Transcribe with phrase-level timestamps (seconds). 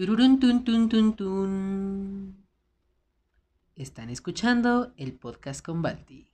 [0.00, 2.46] Tun tun tun tun.
[3.76, 6.32] Están escuchando el podcast con Balti.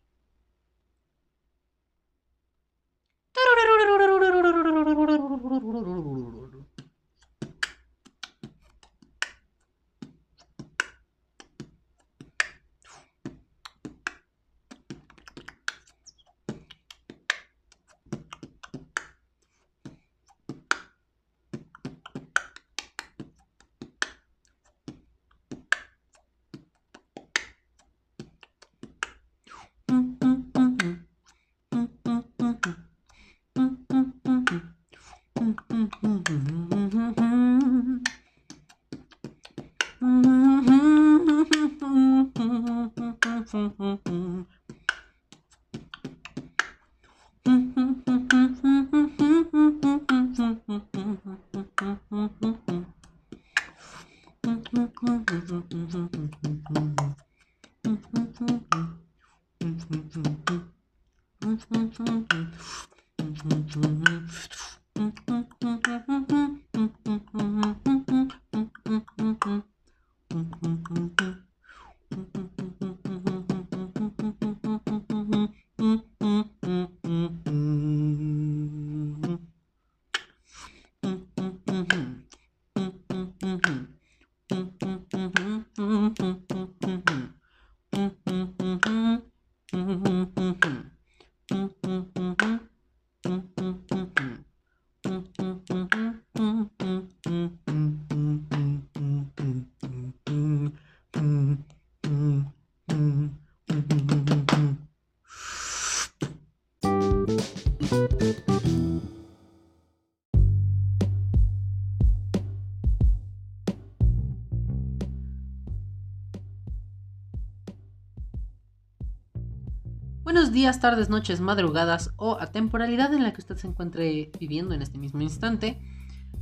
[120.56, 124.80] Días, tardes, noches, madrugadas o a temporalidad en la que usted se encuentre viviendo en
[124.80, 125.78] este mismo instante.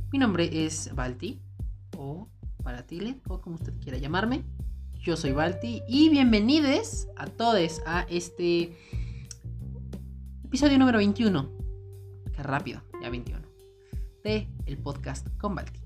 [0.09, 1.41] Mi nombre es Balti
[1.97, 2.29] o
[2.63, 4.45] Baratile o como usted quiera llamarme.
[4.93, 8.77] Yo soy Balti y bienvenidos a todos a este
[10.45, 11.51] episodio número 21.
[12.33, 13.45] Qué rápido, ya 21.
[14.23, 15.81] De el podcast con Balti.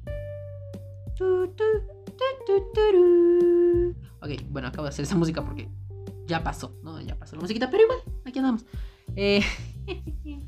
[4.22, 5.68] Ok, bueno, acabo de hacer esa música porque
[6.28, 7.02] ya pasó, ¿no?
[7.02, 8.64] Ya pasó la musiquita, pero igual, aquí andamos.
[9.16, 9.42] Eh,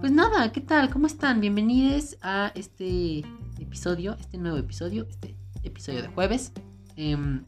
[0.00, 0.90] pues nada, ¿qué tal?
[0.90, 1.40] ¿Cómo están?
[1.40, 3.24] Bienvenidos a este
[3.58, 6.52] episodio, este nuevo episodio, este episodio de jueves.
[6.94, 7.44] Em,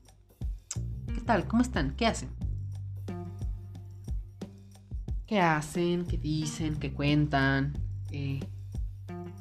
[1.14, 1.46] ¿Qué tal?
[1.46, 1.94] ¿Cómo están?
[1.94, 2.30] ¿Qué hacen?
[5.28, 6.06] ¿Qué hacen?
[6.06, 6.76] ¿Qué dicen?
[6.80, 7.78] ¿Qué cuentan?
[8.10, 8.40] Eh,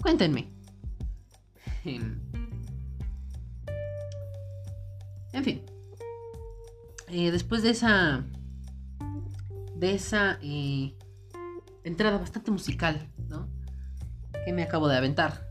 [0.02, 0.54] cuéntenme.
[1.84, 2.20] Em,
[5.34, 5.62] en fin.
[7.08, 8.24] Eh, después de esa.
[9.80, 10.94] De esa eh,
[11.86, 13.48] entrada bastante musical, ¿no?
[14.44, 15.48] Que me acabo de aventar.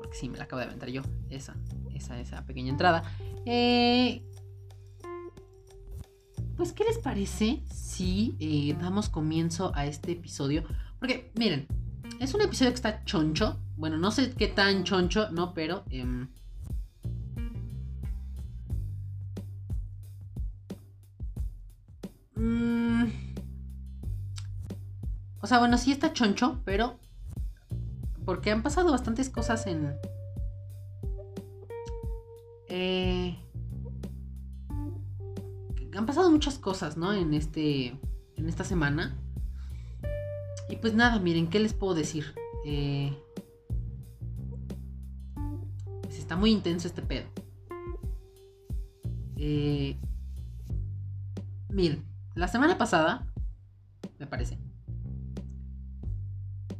[0.00, 1.02] Porque sí, me la acabo de aventar yo.
[1.30, 1.54] Esa,
[1.94, 3.04] esa, esa pequeña entrada.
[3.46, 4.26] Eh,
[6.56, 10.64] pues, ¿qué les parece si damos comienzo a este episodio?
[10.98, 11.68] Porque, miren,
[12.18, 13.60] es un episodio que está choncho.
[13.76, 15.54] Bueno, no sé qué tan choncho, ¿no?
[15.54, 15.84] Pero...
[15.88, 16.28] Em,
[22.42, 22.71] Mm.
[25.42, 26.98] O sea, bueno, sí está choncho, pero.
[28.24, 29.96] Porque han pasado bastantes cosas en.
[32.68, 33.36] Eh,
[35.94, 37.12] han pasado muchas cosas, ¿no?
[37.12, 37.98] En este.
[38.36, 39.18] En esta semana.
[40.70, 42.34] Y pues nada, miren, ¿qué les puedo decir?
[42.64, 43.12] Eh,
[46.02, 47.26] pues está muy intenso este pedo.
[49.36, 49.98] Eh,
[51.68, 52.04] miren,
[52.36, 53.26] la semana pasada,
[54.20, 54.56] me parece.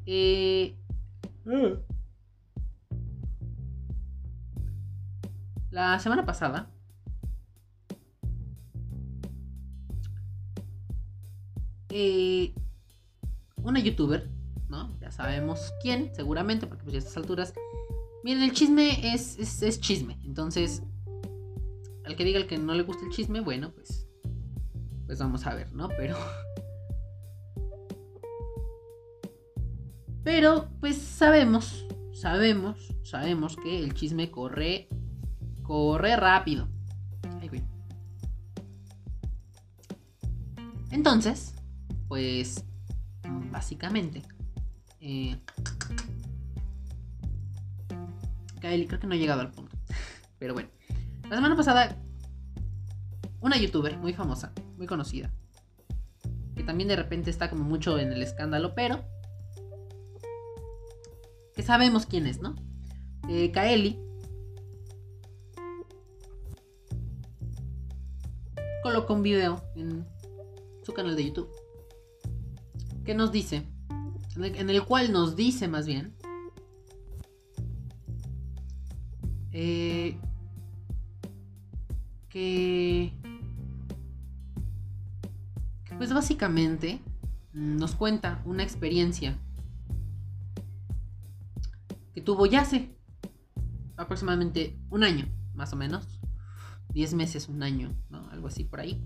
[0.06, 0.76] Eh,
[5.70, 6.70] la semana pasada.
[11.90, 12.54] Eh,
[13.62, 14.30] una youtuber,
[14.68, 14.98] ¿no?
[15.00, 17.54] Ya sabemos quién, seguramente, porque pues a estas alturas.
[18.24, 20.18] Miren, el chisme es, es, es chisme.
[20.24, 20.82] Entonces,
[22.04, 24.06] al que diga el que no le gusta el chisme, bueno, pues
[25.12, 25.88] pues vamos a ver, ¿no?
[25.88, 26.16] Pero...
[30.24, 34.88] Pero, pues sabemos, sabemos, sabemos que el chisme corre,
[35.62, 36.68] corre rápido.
[40.92, 41.54] Entonces,
[42.06, 42.66] pues,
[43.50, 44.22] básicamente,
[45.00, 45.38] eh,
[48.60, 49.74] Kaeli, creo que no he llegado al punto.
[50.38, 50.68] Pero bueno,
[51.30, 51.96] la semana pasada,
[53.40, 55.32] una youtuber muy famosa, muy conocida,
[56.54, 59.02] que también de repente está como mucho en el escándalo, pero
[61.62, 62.54] sabemos quién es, ¿no?
[63.28, 63.98] Eh, Kaeli
[68.82, 70.04] colocó un video en
[70.82, 71.48] su canal de YouTube
[73.04, 73.64] que nos dice,
[74.36, 76.14] en el, cual nos dice más bien,
[79.52, 80.16] eh,
[82.28, 83.12] que,
[85.98, 87.00] pues básicamente
[87.52, 89.36] nos cuenta una experiencia
[92.22, 92.96] tuvo ya hace
[93.96, 96.20] aproximadamente un año, más o menos.
[96.92, 98.28] 10 meses, un año, ¿no?
[98.30, 99.02] Algo así por ahí.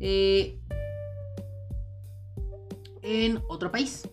[0.00, 0.60] Eh,
[3.02, 4.08] en otro país.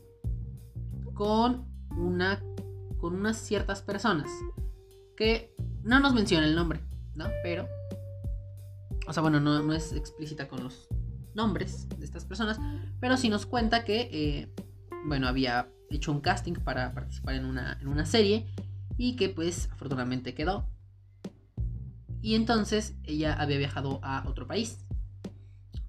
[1.14, 1.66] Con
[1.98, 2.42] una.
[3.00, 4.30] Con unas ciertas personas.
[5.18, 5.54] Que
[5.84, 6.80] no nos menciona el nombre,
[7.16, 7.26] ¿no?
[7.42, 7.68] Pero.
[9.08, 10.88] O sea, bueno, no, es explícita con los
[11.34, 12.60] nombres de estas personas.
[13.00, 14.10] Pero sí nos cuenta que.
[14.12, 14.54] Eh,
[15.06, 18.48] bueno, había hecho un casting para participar en una, en una serie.
[18.98, 20.70] Y que pues afortunadamente quedó.
[22.22, 24.86] Y entonces ella había viajado a otro país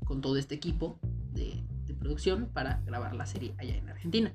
[0.04, 0.98] con todo este equipo
[1.32, 1.62] de,
[1.98, 4.32] producción para grabar la serie allá en Argentina.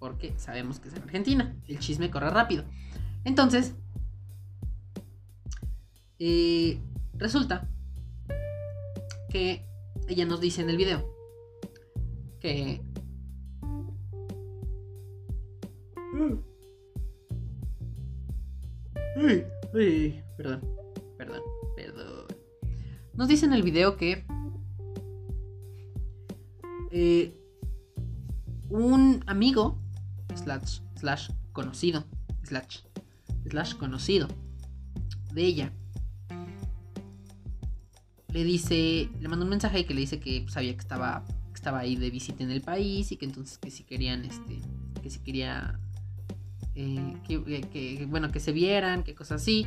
[0.00, 1.54] Porque sabemos que es en Argentina.
[1.68, 2.64] El chisme corre rápido.
[3.22, 3.76] Entonces,
[6.18, 6.80] eh,
[7.14, 7.68] resulta
[9.30, 9.64] que
[10.08, 11.08] ella nos dice en el video
[12.40, 12.82] que...
[20.36, 20.60] perdón.
[21.16, 21.42] Perdón,
[21.76, 22.26] perdón.
[23.14, 24.24] Nos dice en el video que
[26.90, 27.34] eh,
[28.70, 29.78] un amigo
[30.34, 32.04] slash, slash conocido
[32.44, 32.78] slash,
[33.48, 34.28] slash conocido
[35.34, 35.72] de ella
[38.32, 41.80] le dice le manda un mensaje que le dice que sabía que estaba que estaba
[41.80, 44.60] ahí de visita en el país y que entonces que si querían este
[45.02, 45.80] que si quería
[46.80, 49.66] eh, que, bueno que se vieran que cosas así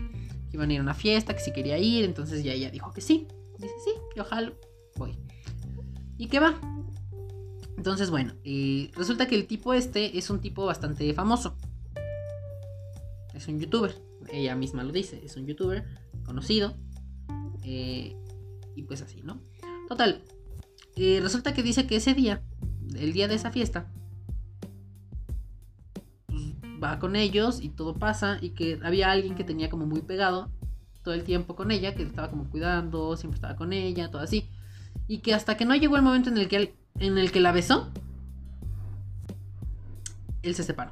[0.49, 2.91] que iban a ir a una fiesta, que si quería ir, entonces ya ella dijo
[2.93, 3.27] que sí.
[3.57, 4.53] Dice, sí, que ojalá
[4.97, 5.17] voy.
[6.17, 6.59] ¿Y qué va?
[7.77, 11.55] Entonces, bueno, eh, resulta que el tipo este es un tipo bastante famoso.
[13.33, 13.95] Es un youtuber.
[14.31, 15.85] Ella misma lo dice, es un youtuber
[16.25, 16.75] conocido.
[17.63, 18.15] Eh,
[18.75, 19.41] y pues así, ¿no?
[19.87, 20.21] Total.
[20.97, 22.43] Eh, resulta que dice que ese día,
[22.95, 23.91] el día de esa fiesta,
[26.81, 30.49] va con ellos y todo pasa y que había alguien que tenía como muy pegado
[31.03, 34.49] todo el tiempo con ella, que estaba como cuidando, siempre estaba con ella, todo así.
[35.07, 37.51] Y que hasta que no llegó el momento en el que, en el que la
[37.51, 37.89] besó,
[40.43, 40.91] él se separó.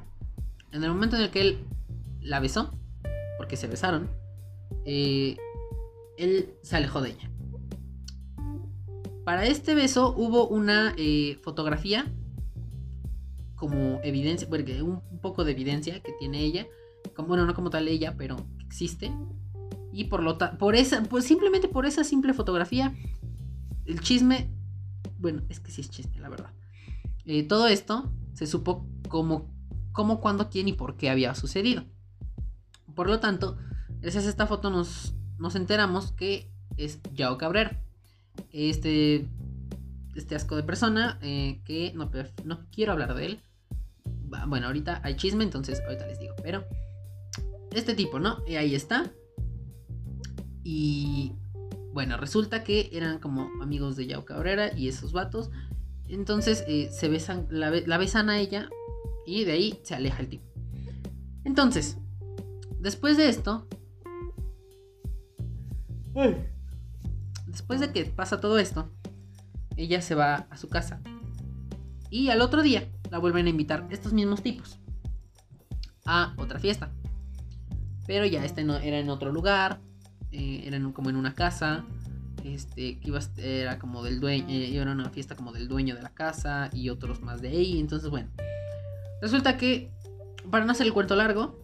[0.72, 1.58] En el momento en el que él
[2.20, 2.72] la besó,
[3.36, 4.10] porque se besaron,
[4.84, 5.36] eh,
[6.18, 7.30] él se alejó de ella.
[9.24, 12.06] Para este beso hubo una eh, fotografía
[13.60, 16.66] como evidencia, porque un, poco de evidencia que tiene ella,
[17.28, 19.12] bueno, no como tal ella, pero existe.
[19.92, 22.94] Y por lo por esa, pues simplemente por esa simple fotografía,
[23.84, 24.50] el chisme,
[25.18, 26.54] bueno, es que sí es chisme, la verdad.
[27.26, 29.52] Eh, todo esto se supo como,
[29.92, 31.84] cómo, cuándo, quién y por qué había sucedido.
[32.94, 33.58] Por lo tanto,
[34.00, 37.78] gracias a esta foto nos, nos enteramos que es Yao Cabrera.
[38.52, 39.28] Este,
[40.14, 42.10] este asco de persona eh, que no
[42.70, 43.42] quiero hablar de él
[44.46, 46.34] bueno, ahorita hay chisme, entonces ahorita les digo.
[46.42, 46.64] Pero
[47.72, 48.42] este tipo, ¿no?
[48.46, 49.10] Y ahí está.
[50.62, 51.32] Y
[51.92, 55.50] bueno, resulta que eran como amigos de Yao Cabrera y esos vatos.
[56.08, 58.68] Entonces eh, se besan, la, besan a ella
[59.26, 60.44] y de ahí se aleja el tipo.
[61.44, 61.98] Entonces,
[62.78, 63.66] después de esto,
[67.46, 68.90] después de que pasa todo esto,
[69.76, 71.00] ella se va a su casa.
[72.10, 74.78] Y al otro día la vuelven a invitar estos mismos tipos
[76.04, 76.90] a otra fiesta.
[78.06, 79.80] Pero ya este no, era en otro lugar,
[80.32, 81.84] eh, era como en una casa,
[82.44, 86.02] este, que iba, era como del dueño, eh, era una fiesta como del dueño de
[86.02, 87.78] la casa y otros más de ahí.
[87.78, 88.28] Entonces, bueno,
[89.22, 89.92] resulta que,
[90.50, 91.58] para no hacer el cuento largo,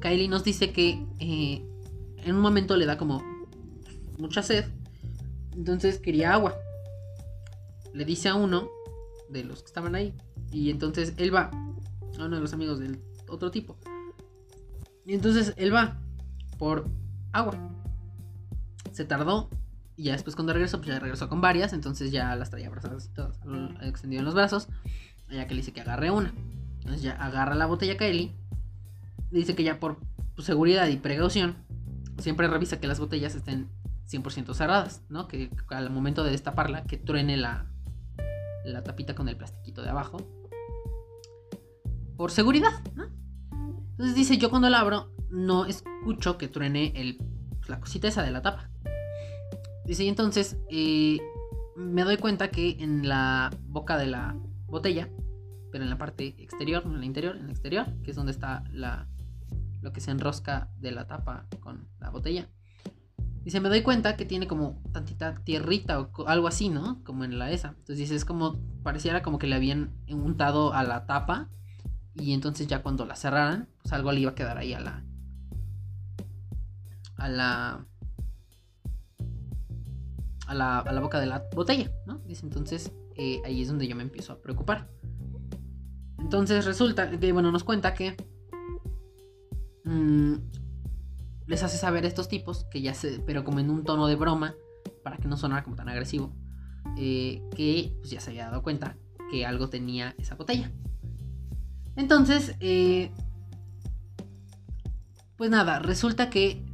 [0.00, 1.64] Kylie nos dice que eh,
[2.18, 3.22] en un momento le da como
[4.18, 4.66] mucha sed,
[5.56, 6.54] entonces quería agua.
[7.94, 8.68] Le dice a uno
[9.30, 10.14] de los que estaban ahí.
[10.50, 13.76] Y entonces él va a uno de los amigos del otro tipo.
[15.06, 15.98] Y entonces él va
[16.58, 16.86] por
[17.32, 17.56] agua.
[18.92, 19.50] Se tardó.
[19.96, 21.72] Y ya después cuando regresó, pues ya regresó con varias.
[21.72, 23.38] Entonces ya las traía abrazadas todas.
[23.82, 24.68] Extendido en los brazos.
[25.30, 26.32] Ya que le dice que agarre una.
[26.78, 28.32] Entonces ya agarra la botella Kelly.
[29.30, 29.98] Dice que ya por
[30.38, 31.56] seguridad y precaución,
[32.18, 33.68] siempre revisa que las botellas estén
[34.10, 35.28] 100% cerradas, ¿no?
[35.28, 37.66] Que al momento de destaparla, que truene la,
[38.64, 40.18] la tapita con el plastiquito de abajo.
[42.16, 42.82] Por seguridad.
[43.92, 47.18] Entonces dice, yo cuando la abro no escucho que truene el,
[47.56, 48.70] pues, la cosita esa de la tapa.
[49.84, 51.18] Dice, y entonces eh,
[51.76, 55.08] me doy cuenta que en la boca de la botella,
[55.70, 58.32] pero en la parte exterior, no en la interior, en el exterior, que es donde
[58.32, 59.08] está la,
[59.82, 62.48] lo que se enrosca de la tapa con la botella.
[63.44, 67.04] Dice, me doy cuenta que tiene como tantita tierrita o algo así, ¿no?
[67.04, 67.68] Como en la esa.
[67.68, 71.50] Entonces dice, es como, pareciera como que le habían untado a la tapa.
[72.14, 75.04] Y entonces ya cuando la cerraran, pues algo le iba a quedar ahí a la...
[77.16, 77.86] A la...
[80.46, 82.18] A la, a la boca de la botella, ¿no?
[82.20, 84.88] Dice, entonces eh, ahí es donde yo me empiezo a preocupar.
[86.18, 88.16] Entonces resulta que, bueno, nos cuenta que...
[89.84, 90.36] Mmm,
[91.46, 94.16] les hace saber a estos tipos, que ya se, pero como en un tono de
[94.16, 94.54] broma,
[95.02, 96.34] para que no sonara como tan agresivo,
[96.96, 98.96] eh, que pues ya se había dado cuenta
[99.30, 100.72] que algo tenía esa botella.
[101.96, 103.10] Entonces, eh,
[105.36, 106.64] pues nada, resulta que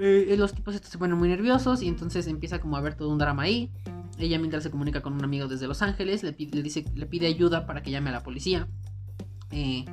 [0.00, 3.10] eh, los tipos estos se ponen muy nerviosos y entonces empieza como a haber todo
[3.10, 3.72] un drama ahí.
[4.18, 7.26] Ella mientras se comunica con un amigo desde Los Ángeles, le pide, dice, le pide
[7.26, 8.68] ayuda para que llame a la policía.
[9.50, 9.84] Eh,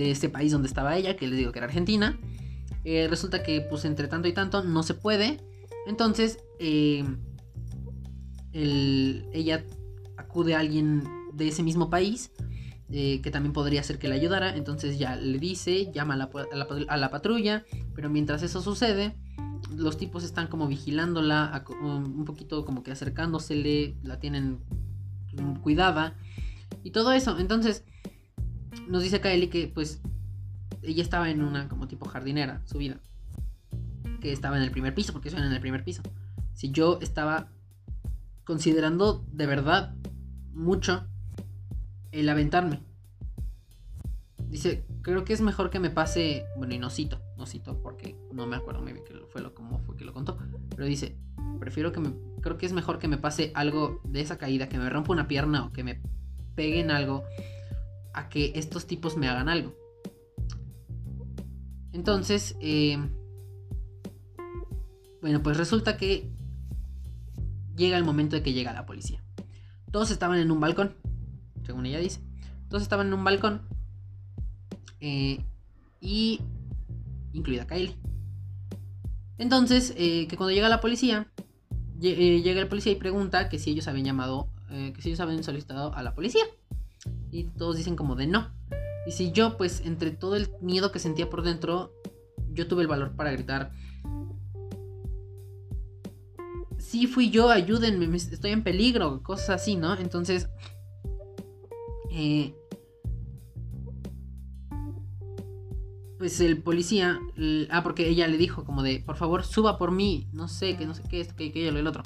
[0.00, 2.18] de este país donde estaba ella, que les digo que era Argentina.
[2.84, 5.40] Eh, resulta que pues entre tanto y tanto no se puede.
[5.86, 7.04] Entonces eh,
[8.52, 9.64] ella
[10.16, 11.04] acude a alguien
[11.34, 12.32] de ese mismo país
[12.88, 14.56] eh, que también podría ser que le ayudara.
[14.56, 16.30] Entonces ya le dice, llama a la,
[16.88, 19.14] a la, patrulla, pero mientras eso sucede,
[19.76, 24.60] los tipos están como vigilándola, un poquito como que acercándosele, la tienen
[25.62, 26.16] cuidada
[26.82, 27.38] y todo eso.
[27.38, 27.84] Entonces
[28.88, 30.00] nos dice Kaeli que pues
[30.82, 33.00] ella estaba en una como tipo jardinera subida.
[34.20, 36.02] Que estaba en el primer piso, porque suena en el primer piso.
[36.54, 37.48] Si yo estaba
[38.44, 39.94] considerando de verdad
[40.52, 41.06] mucho
[42.12, 42.82] el aventarme.
[44.48, 48.16] Dice, creo que es mejor que me pase, bueno, y no cito, no cito porque
[48.32, 50.36] no me acuerdo muy bien que fue lo, cómo fue que lo contó,
[50.70, 51.16] pero dice,
[51.60, 54.78] prefiero que me, creo que es mejor que me pase algo de esa caída, que
[54.78, 56.00] me rompa una pierna o que me
[56.56, 57.22] peguen algo
[58.12, 59.74] a que estos tipos me hagan algo.
[61.92, 62.98] Entonces, eh,
[65.20, 66.30] bueno, pues resulta que
[67.76, 69.22] llega el momento de que llega la policía.
[69.90, 70.94] Todos estaban en un balcón,
[71.64, 72.20] según ella dice.
[72.68, 73.62] Todos estaban en un balcón.
[75.00, 75.44] Eh,
[76.00, 76.40] y
[77.32, 77.96] incluida Kylie.
[79.38, 81.26] Entonces, eh, que cuando llega la policía,
[81.98, 85.92] llega el policía y pregunta que si ellos habían llamado, que si ellos habían solicitado
[85.94, 86.44] a la policía.
[87.30, 88.52] Y todos dicen como de no.
[89.06, 91.92] Y si yo, pues, entre todo el miedo que sentía por dentro,
[92.52, 93.72] yo tuve el valor para gritar.
[96.78, 99.96] Sí, fui yo, ayúdenme, estoy en peligro, cosas así, ¿no?
[99.96, 100.48] Entonces,
[102.10, 102.54] eh,
[106.20, 107.18] pues el policía,
[107.70, 110.84] ah, porque ella le dijo como de, por favor, suba por mí, no sé, que
[110.84, 112.02] no sé qué, esto, que aquello, el otro.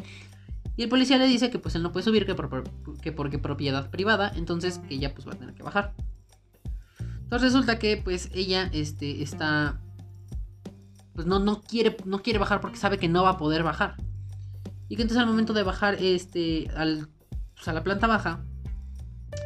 [0.76, 2.64] Y el policía le dice que pues él no puede subir, que, por,
[3.00, 5.94] que porque propiedad privada, entonces que ella pues va a tener que bajar.
[7.22, 9.80] Entonces resulta que pues ella este, está...
[11.14, 13.96] Pues no, no, quiere, no quiere bajar porque sabe que no va a poder bajar.
[14.88, 17.08] Y que entonces al momento de bajar este, al,
[17.54, 18.44] pues, a la planta baja,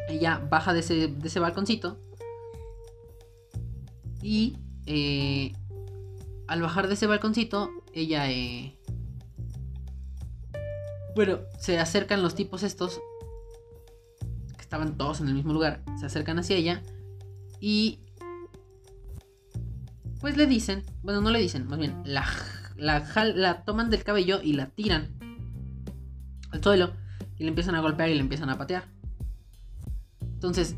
[0.09, 1.99] ella baja de ese, de ese balconcito.
[4.23, 4.57] Y
[4.87, 5.53] eh,
[6.47, 8.31] al bajar de ese balconcito, ella...
[8.31, 8.78] Eh,
[11.19, 13.01] bueno, se acercan los tipos estos,
[14.55, 16.81] que estaban todos en el mismo lugar, se acercan hacia ella
[17.59, 17.99] y
[20.21, 22.25] pues le dicen, bueno, no le dicen, más bien, la,
[22.77, 25.09] la, toman del cabello y la tiran
[26.51, 26.93] al suelo
[27.37, 28.85] y le empiezan a golpear y le empiezan a patear.
[30.21, 30.77] Entonces,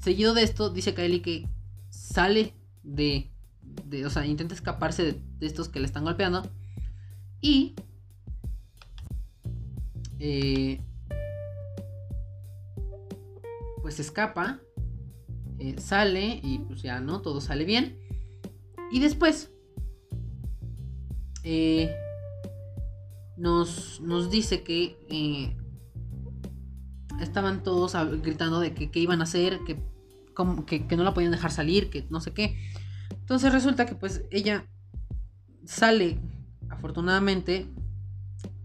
[0.00, 1.50] seguido de esto, dice Kylie que
[1.90, 3.30] sale de,
[3.84, 6.50] de o sea, intenta escaparse de estos que le están golpeando
[7.42, 7.74] y
[10.18, 10.80] eh,
[13.82, 14.60] pues escapa,
[15.58, 17.98] eh, sale y pues ya no, todo sale bien.
[18.90, 19.50] Y después
[21.42, 21.94] eh,
[23.36, 24.96] nos, nos, dice que
[27.20, 29.82] estaban todos gritando de que, iban a hacer, que,
[30.66, 32.56] que, que no la podían dejar salir, que no sé qué.
[33.10, 34.66] Entonces resulta que pues ella
[35.64, 36.20] sale,
[36.68, 37.68] afortunadamente,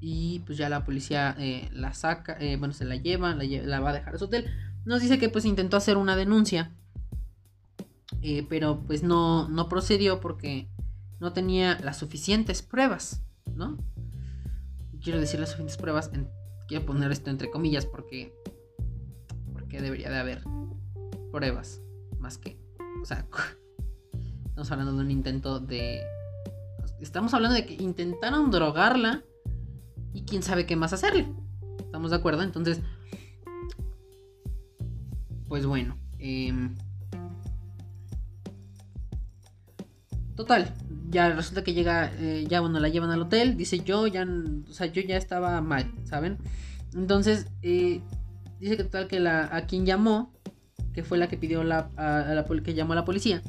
[0.01, 3.91] y pues ya la policía eh, la saca, eh, bueno, se la lleva, la, va
[3.91, 4.49] a dejar a su hotel.
[4.83, 6.75] Nos dice que pues intentó hacer una denuncia
[8.23, 10.67] Eh, pero pues no, no procedió porque
[11.19, 13.23] no tenía las suficientes pruebas,
[13.55, 13.77] ¿no?
[15.01, 16.11] Quiero decir las suficientes pruebas,
[16.67, 18.31] quiero poner esto entre comillas porque,
[19.53, 20.43] porque debería de haber
[21.31, 21.81] pruebas
[22.19, 22.59] más que,
[23.01, 23.25] o sea,
[24.45, 26.01] estamos hablando de un intento de,
[26.99, 29.23] estamos hablando de que intentaron drogarla
[30.13, 31.27] y quién sabe qué más hacerle,
[31.79, 32.43] ¿estamos de acuerdo?
[32.43, 32.81] Entonces,
[35.47, 36.69] pues bueno, eh,
[40.41, 40.73] Total,
[41.09, 44.25] ya resulta que llega, eh, ya bueno, la llevan al hotel, dice yo ya,
[44.67, 46.39] o sea, yo ya estaba mal, ¿saben?
[46.95, 48.01] Entonces, eh,
[48.59, 50.33] dice que total que la, a quien llamó,
[50.93, 51.91] que fue la que pidió la,
[52.63, 53.43] que llamó a la policía,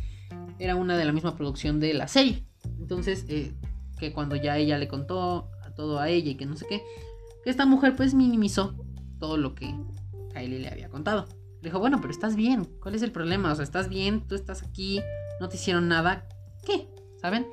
[0.58, 2.44] era una de la misma producción de la serie.
[2.78, 3.54] Entonces, eh,
[3.98, 6.82] que cuando ya ella le contó todo a ella y que no sé qué,
[7.44, 8.74] que esta mujer pues minimizó
[9.18, 9.74] todo lo que
[10.32, 11.26] Kylie le había contado.
[11.60, 13.52] Le dijo, bueno, pero estás bien, ¿cuál es el problema?
[13.52, 15.00] O sea, estás bien, tú estás aquí,
[15.40, 16.26] no te hicieron nada,
[16.64, 16.88] ¿qué?
[17.20, 17.46] ¿Saben?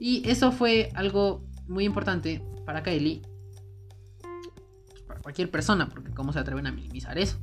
[0.00, 3.22] Y eso fue algo muy importante para Kylie.
[4.90, 7.38] Pues, para cualquier persona, porque cómo se atreven a minimizar eso.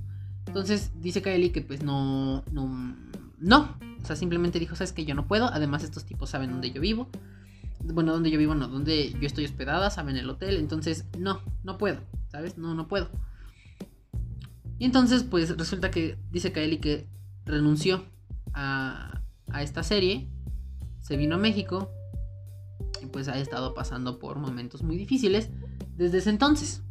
[0.46, 2.98] Entonces dice Kylie que pues no, no,
[3.38, 3.78] no.
[4.02, 5.46] O sea, simplemente dijo, sabes que yo no puedo.
[5.46, 7.08] Además estos tipos saben dónde yo vivo.
[7.84, 10.58] Bueno, dónde yo vivo, no, dónde yo estoy hospedada, saben el hotel.
[10.58, 12.02] Entonces, no, no puedo.
[12.30, 12.58] ¿Sabes?
[12.58, 13.10] No, no puedo.
[14.78, 17.08] Y entonces, pues resulta que dice Kylie que
[17.46, 18.06] renunció
[18.54, 20.30] a, a esta serie
[21.02, 21.92] se vino a México
[23.02, 25.50] y pues ha estado pasando por momentos muy difíciles
[25.98, 26.84] desde ese entonces.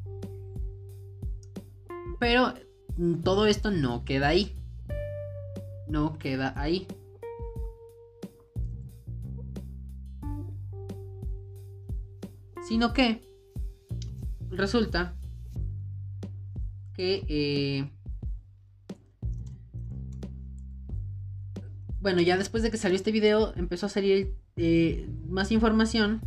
[2.18, 2.54] Pero
[2.96, 4.56] mm, todo esto no queda ahí.
[5.86, 6.88] No queda ahí.
[12.68, 13.22] Sino que
[14.50, 15.14] resulta
[16.92, 17.90] que eh,
[22.00, 26.20] bueno, ya después de que salió este video, empezó a salir eh, más información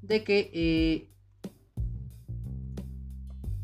[0.00, 1.10] de que eh,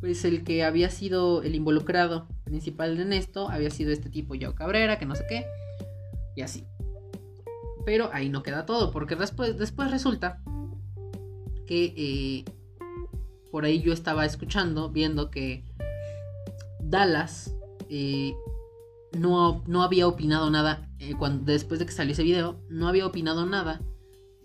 [0.01, 4.55] pues el que había sido el involucrado principal en esto había sido este tipo Yao
[4.55, 5.47] Cabrera, que no sé qué,
[6.37, 6.67] y así.
[7.87, 10.42] Pero ahí no queda todo, porque después, después resulta
[11.75, 12.45] eh,
[13.51, 15.65] por ahí yo estaba escuchando, viendo que
[16.81, 17.55] Dallas
[19.19, 22.61] no, no había opinado nada eh, cuando, después de que salió ese video.
[22.69, 23.81] No había opinado nada.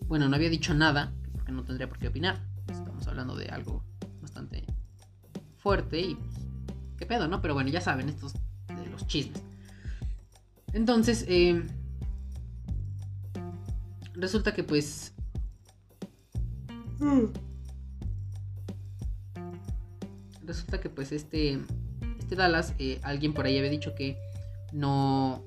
[0.08, 2.46] Bueno, no había dicho nada, porque no tendría por qué opinar.
[2.68, 3.84] Estamos hablando de algo
[4.22, 4.66] bastante
[5.58, 6.18] fuerte y
[6.98, 7.42] qué pedo, ¿no?
[7.42, 9.42] Pero bueno, ya saben, estos de los chismes.
[10.74, 11.64] Entonces, eh,
[14.14, 15.14] resulta que pues...
[20.44, 21.60] Resulta que pues este,
[22.20, 24.18] este Dallas, eh, alguien por ahí había dicho que
[24.72, 25.44] no,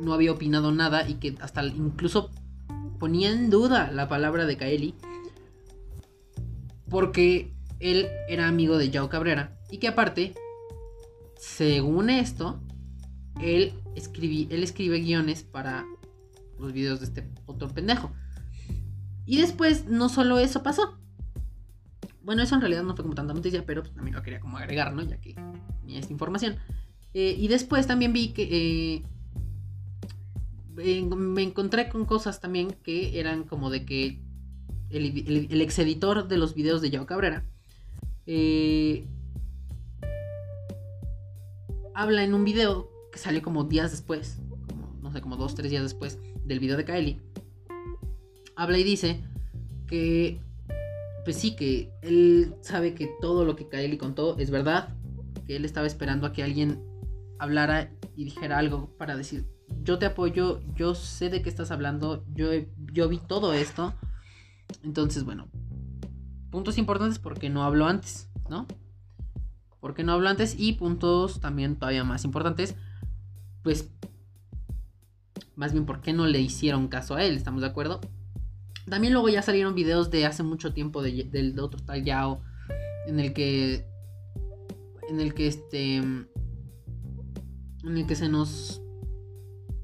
[0.00, 2.30] no había opinado nada y que hasta incluso
[2.98, 4.94] ponía en duda la palabra de Kaeli
[6.88, 10.34] porque él era amigo de Yao Cabrera y que aparte,
[11.36, 12.60] según esto,
[13.40, 15.86] él, él escribe guiones para
[16.58, 18.10] los videos de este otro pendejo.
[19.28, 20.98] Y después no solo eso pasó.
[22.22, 24.56] Bueno, eso en realidad no fue como tanta noticia, pero pues, también lo quería como
[24.56, 25.02] agregar, ¿no?
[25.02, 25.34] Ya que
[25.82, 26.56] tenía esta información.
[27.12, 29.02] Eh, y después también vi que
[30.80, 34.18] eh, me encontré con cosas también que eran como de que
[34.88, 37.44] el, ex editor de los videos de Yao Cabrera
[38.24, 39.04] eh,
[41.94, 45.70] habla en un video que salió como días después, como, no sé, como dos, tres
[45.70, 47.27] días después del video de Kylie.
[48.58, 49.22] Habla y dice
[49.86, 50.40] que,
[51.24, 54.96] pues sí, que él sabe que todo lo que Kylie contó es verdad,
[55.46, 56.82] que él estaba esperando a que alguien
[57.38, 59.46] hablara y dijera algo para decir,
[59.84, 62.48] yo te apoyo, yo sé de qué estás hablando, yo,
[62.92, 63.94] yo vi todo esto.
[64.82, 65.46] Entonces, bueno,
[66.50, 68.66] puntos importantes porque no habló antes, ¿no?
[69.78, 72.74] Porque no habló antes y puntos también todavía más importantes,
[73.62, 73.88] pues,
[75.54, 78.00] más bien porque no le hicieron caso a él, ¿estamos de acuerdo?
[78.88, 82.42] También luego ya salieron videos de hace mucho tiempo del de, otro tal Yao,
[83.06, 83.86] en el que,
[85.08, 86.28] en el que este en
[87.84, 88.82] el que se nos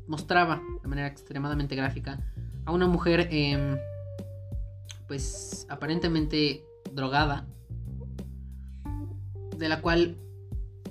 [0.07, 2.19] mostraba de manera extremadamente gráfica
[2.67, 3.79] a una mujer em,
[5.07, 7.47] pues aparentemente drogada
[9.57, 10.19] de la cual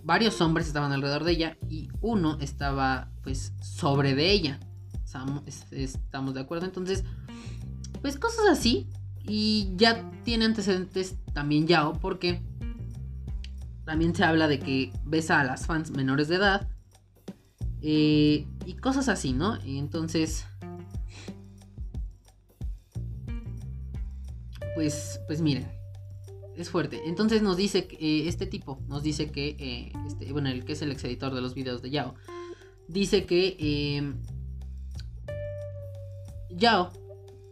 [0.03, 4.59] varios hombres estaban alrededor de ella y uno estaba pues sobre de ella.
[5.71, 6.65] Estamos de acuerdo.
[6.65, 7.03] Entonces
[8.03, 8.87] pues cosas así
[9.23, 12.43] y ya tiene antecedentes también Yao porque
[13.85, 16.69] también se habla de que besa a las fans menores de edad
[17.85, 19.59] Eh, y cosas así, ¿no?
[19.65, 20.45] Entonces,
[24.73, 25.67] pues, pues miren,
[26.55, 27.01] es fuerte.
[27.07, 30.81] Entonces nos dice, eh, este tipo nos dice que, eh, este, bueno, el que es
[30.81, 32.15] el ex editor de los videos de Yao,
[32.87, 34.15] dice que
[36.51, 36.89] Yao,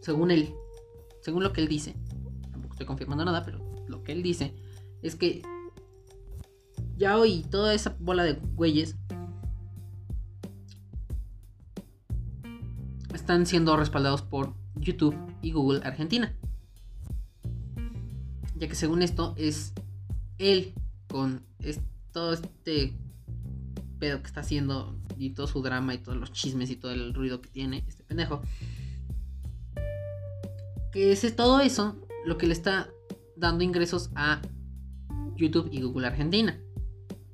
[0.02, 0.54] según él,
[1.22, 1.94] según lo que él dice,
[2.50, 4.54] tampoco estoy confirmando nada, pero lo que él dice
[5.00, 5.42] es que
[6.96, 8.96] Yao y toda esa bola de güeyes
[13.14, 16.34] están siendo respaldados por YouTube y Google Argentina.
[18.56, 19.72] Ya que según esto es
[20.38, 20.74] él
[21.08, 21.44] con
[22.12, 22.96] todo este
[23.98, 27.14] pedo que está haciendo y todo su drama y todos los chismes y todo el
[27.14, 28.42] ruido que tiene este pendejo.
[30.92, 32.90] Que es todo eso lo que le está
[33.36, 34.40] dando ingresos a
[35.36, 36.60] YouTube y Google Argentina.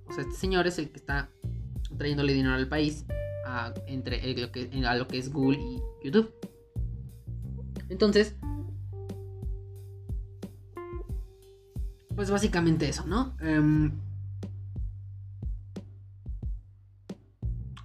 [0.07, 1.31] O sea, este señor es el que está
[1.97, 3.05] trayéndole dinero al país
[3.45, 6.33] a, entre lo que, a lo que es Google y YouTube.
[7.89, 8.37] Entonces,
[12.15, 13.37] pues básicamente eso, ¿no?
[13.41, 13.93] Em,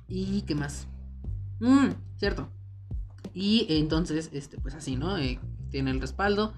[0.08, 0.88] y qué más.
[1.60, 2.50] Mm, cierto.
[3.34, 5.18] Y entonces, este, pues así, ¿no?
[5.18, 5.40] Eh,
[5.74, 6.54] tiene el respaldo.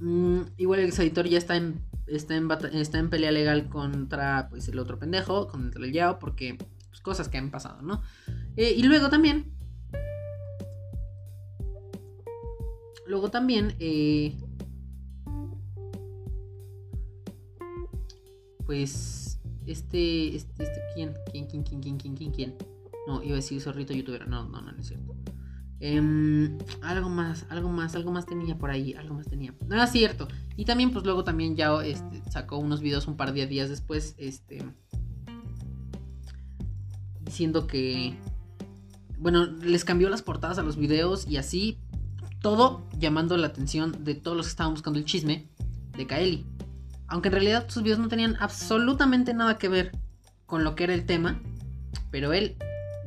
[0.00, 4.68] Mm, igual el exaditor ya está en, está en, está en pelea legal contra pues,
[4.68, 6.58] el otro pendejo, contra el Yao, porque
[6.90, 8.02] pues, cosas que han pasado, ¿no?
[8.56, 9.52] Eh, y luego también...
[13.06, 13.76] Luego también...
[13.78, 14.36] Eh,
[18.66, 19.38] pues...
[19.64, 21.14] Este, este, este, ¿quién?
[21.30, 22.56] ¿Quién, quién, quién, quién, quién, quién, quién?
[23.06, 24.26] No, iba a decir zorrito youtuber.
[24.26, 25.14] No, no, no, no es cierto.
[25.84, 29.52] Em, algo más, algo más, algo más tenía por ahí, algo más tenía.
[29.66, 30.28] No era cierto.
[30.56, 34.14] Y también, pues luego también ya este, sacó unos videos un par de días después,
[34.16, 34.62] este,
[37.20, 38.16] diciendo que,
[39.18, 41.80] bueno, les cambió las portadas a los videos y así,
[42.40, 45.48] todo llamando la atención de todos los que estaban buscando el chisme
[45.96, 46.46] de Kaeli.
[47.08, 49.90] Aunque en realidad sus videos no tenían absolutamente nada que ver
[50.46, 51.42] con lo que era el tema,
[52.12, 52.56] pero él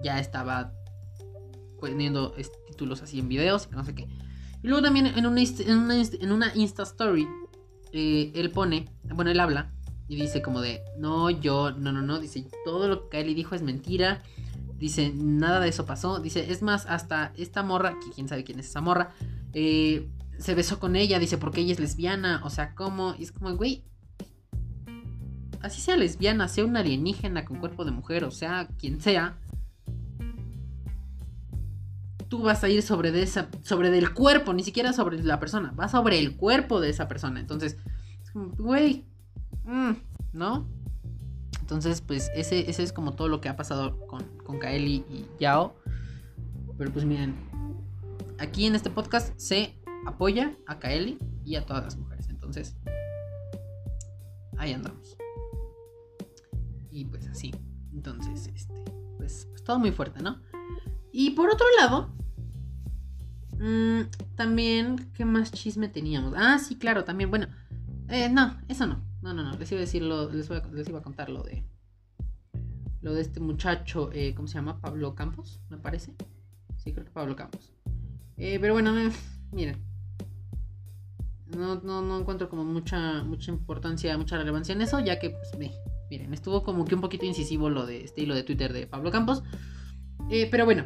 [0.04, 0.74] ya estaba
[1.80, 2.34] poniendo
[2.76, 4.08] títulos así en videos, no sé qué.
[4.62, 7.28] Y luego también en una, en una, Insta Story,
[7.94, 9.72] eh, él pone, bueno, él habla
[10.08, 13.56] y dice como de, no, yo, no, no, no, dice, todo lo que Kylie dijo
[13.56, 14.22] es mentira.
[14.78, 16.20] Dice, nada de eso pasó.
[16.20, 19.12] Dice, es más, hasta esta morra, que quién sabe quién es esa morra,
[19.54, 22.42] eh, se besó con ella, dice, porque ella es lesbiana.
[22.44, 23.16] O sea, ¿cómo?
[23.18, 23.86] Y es como, güey,
[25.62, 29.38] así sea lesbiana, sea una alienígena con cuerpo de mujer, o sea, quien sea,
[32.36, 35.74] tú vas a ir sobre de esa, sobre del cuerpo, ni siquiera sobre la persona,
[35.80, 37.40] va sobre el cuerpo de esa persona.
[37.40, 37.78] Entonces,
[38.34, 39.06] güey,
[39.66, 39.94] Mm,
[40.34, 40.68] ¿No?
[41.62, 45.26] Entonces, pues ese, ese es como todo lo que ha pasado con, con Kaeli y
[45.40, 45.76] Yao.
[46.78, 47.36] Pero pues miren,
[48.38, 52.30] aquí en este podcast se apoya a Kaeli y a todas las mujeres.
[52.30, 52.76] Entonces,
[54.58, 55.18] ahí andamos.
[56.92, 57.52] Y pues así.
[57.92, 58.84] Entonces, este,
[59.18, 60.42] pues, pues todo muy fuerte, ¿no?
[61.12, 62.14] Y por otro lado,
[63.66, 64.02] mmm,
[64.36, 66.34] también, ¿qué más chisme teníamos?
[66.38, 67.48] Ah, sí, claro, también, bueno,
[68.10, 69.04] eh, no, eso no.
[69.22, 70.50] No, no, no, les iba a decir les,
[70.90, 71.64] iba a contar lo de
[73.02, 74.80] lo de este muchacho, eh, ¿cómo se llama?
[74.80, 76.14] Pablo Campos, me parece.
[76.78, 77.74] Sí, creo que Pablo Campos.
[78.38, 78.94] Eh, pero bueno,
[79.52, 79.78] miren.
[81.56, 86.34] No, no, encuentro como mucha, mucha importancia, mucha relevancia en eso, ya que, pues, miren,
[86.34, 89.44] estuvo como que un poquito incisivo lo de estilo de Twitter de Pablo Campos.
[90.30, 90.84] Eh, pero bueno.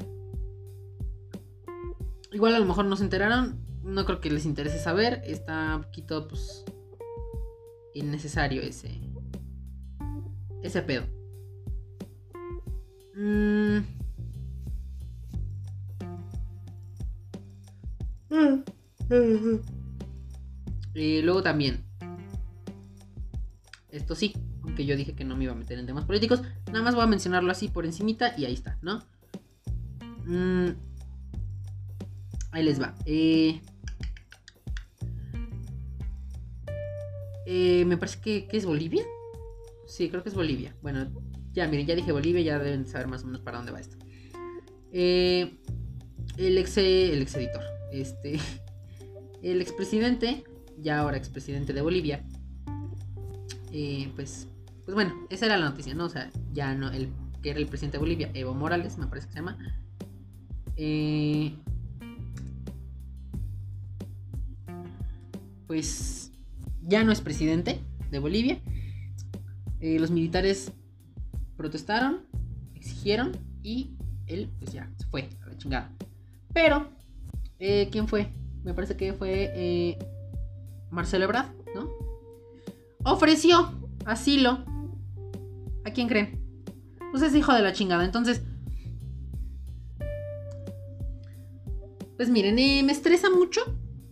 [2.31, 3.59] Igual a lo mejor no se enteraron.
[3.83, 5.21] No creo que les interese saber.
[5.25, 6.63] Está un poquito, pues,
[7.93, 8.99] innecesario ese.
[10.61, 11.05] Ese pedo.
[13.15, 13.79] Mm.
[20.93, 21.83] Y luego también.
[23.89, 26.41] Esto sí, aunque yo dije que no me iba a meter en temas políticos.
[26.67, 29.01] Nada más voy a mencionarlo así por encimita y ahí está, ¿no?
[30.25, 30.88] Mm.
[32.51, 32.95] Ahí les va.
[33.05, 33.59] Eh,
[37.51, 39.03] Eh, me parece que, es Bolivia.
[39.87, 40.75] Sí, creo que es Bolivia.
[40.83, 41.07] Bueno,
[41.51, 43.97] ya miren, ya dije Bolivia, ya deben saber más o menos para dónde va esto.
[44.91, 45.57] Eh,
[46.37, 48.37] el ex el ex editor, este,
[49.41, 50.43] el expresidente,
[50.77, 52.23] ya ahora expresidente de Bolivia,
[53.73, 54.47] eh, pues,
[54.85, 56.05] pues bueno, esa era la noticia, ¿no?
[56.05, 57.09] O sea, ya no, el
[57.41, 59.57] que era el presidente de Bolivia, Evo Morales, me parece que se llama.
[65.69, 66.31] Pues
[66.81, 67.79] ya no es presidente
[68.09, 68.59] de Bolivia.
[69.79, 70.71] Eh, los militares
[71.57, 72.25] protestaron,
[72.73, 73.91] exigieron y
[74.25, 75.95] él pues ya se fue a la chingada.
[76.53, 76.89] Pero,
[77.59, 78.33] eh, ¿quién fue?
[78.63, 79.99] Me parece que fue eh,
[80.89, 81.87] Marcelo Ebrard, ¿no?
[83.03, 83.71] Ofreció
[84.05, 84.65] asilo.
[85.85, 86.43] ¿A quién creen?
[87.11, 88.03] Pues es hijo de la chingada.
[88.03, 88.41] Entonces,
[92.17, 93.61] pues miren, me estresa mucho.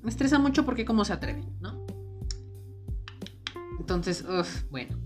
[0.07, 1.85] Me estresa mucho porque cómo se atreve, ¿no?
[3.77, 4.23] Entonces,
[4.71, 4.97] bueno.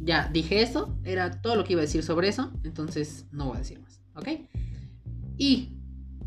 [0.00, 0.98] Ya dije eso.
[1.04, 2.50] Era todo lo que iba a decir sobre eso.
[2.64, 4.00] Entonces, no voy a decir más.
[4.14, 4.28] ¿Ok?
[5.36, 5.76] Y,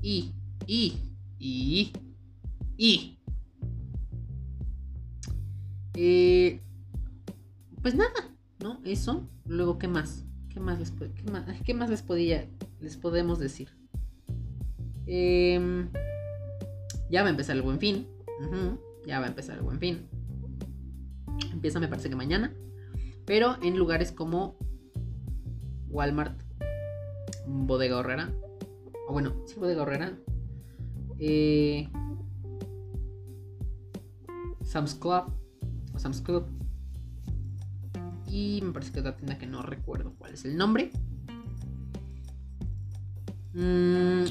[0.03, 0.31] y,
[0.67, 0.95] y,
[1.39, 1.91] y,
[2.77, 3.19] y.
[5.95, 6.61] Eh,
[7.81, 8.79] pues nada, ¿no?
[8.83, 9.27] Eso.
[9.47, 10.23] Luego, ¿qué más?
[10.49, 12.47] ¿Qué más les, qué más, qué más les podía,
[12.79, 13.75] les podemos decir?
[15.07, 15.89] Em,
[17.13, 18.07] ya va a empezar el buen fin.
[19.05, 20.07] ya va a empezar el buen fin.
[21.51, 22.51] Empieza, me parece que mañana.
[23.23, 24.57] Pero en lugares como
[25.89, 26.41] Walmart,
[27.45, 28.33] Bodega Horrera.
[29.07, 30.17] O bueno, sí, Bodega Horrera.
[31.19, 31.87] Eh,
[34.63, 35.25] Sam's Club.
[35.93, 36.47] O Sam's Club.
[38.27, 40.89] Y me parece que otra tienda que no recuerdo cuál es el nombre.
[43.53, 44.23] Mm,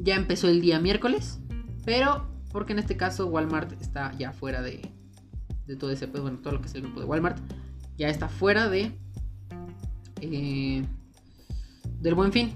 [0.00, 1.38] ya empezó el día miércoles.
[1.84, 4.90] Pero, porque en este caso Walmart está ya fuera de,
[5.66, 7.38] de todo ese, pues bueno, todo lo que es el grupo de Walmart.
[7.96, 8.92] Ya está fuera de...
[10.20, 10.84] Eh,
[12.00, 12.52] del buen fin.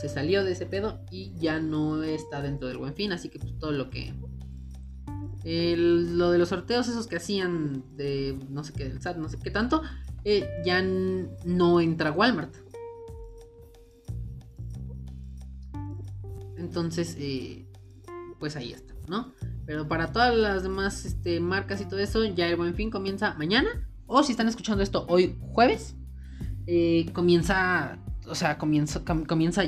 [0.00, 3.12] Se salió de ese pedo y ya no está dentro del buen fin.
[3.12, 4.12] Así que pues todo lo que
[5.46, 9.38] lo de los sorteos esos que hacían de no sé qué, del SAT, no sé
[9.38, 9.80] qué tanto,
[10.24, 12.52] eh, ya no entra Walmart.
[16.56, 17.65] Entonces, eh,
[18.38, 19.32] pues ahí está, ¿no?
[19.66, 23.34] Pero para todas las demás este, marcas y todo eso, ya el buen fin comienza
[23.34, 23.88] mañana.
[24.06, 25.96] O si están escuchando esto hoy jueves,
[26.66, 29.62] eh, comienza, o sea, comienza, comienza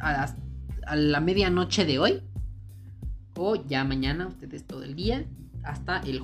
[0.00, 0.34] a,
[0.86, 2.22] a la medianoche de hoy
[3.38, 5.24] o ya mañana, ustedes todo el día,
[5.62, 6.22] hasta el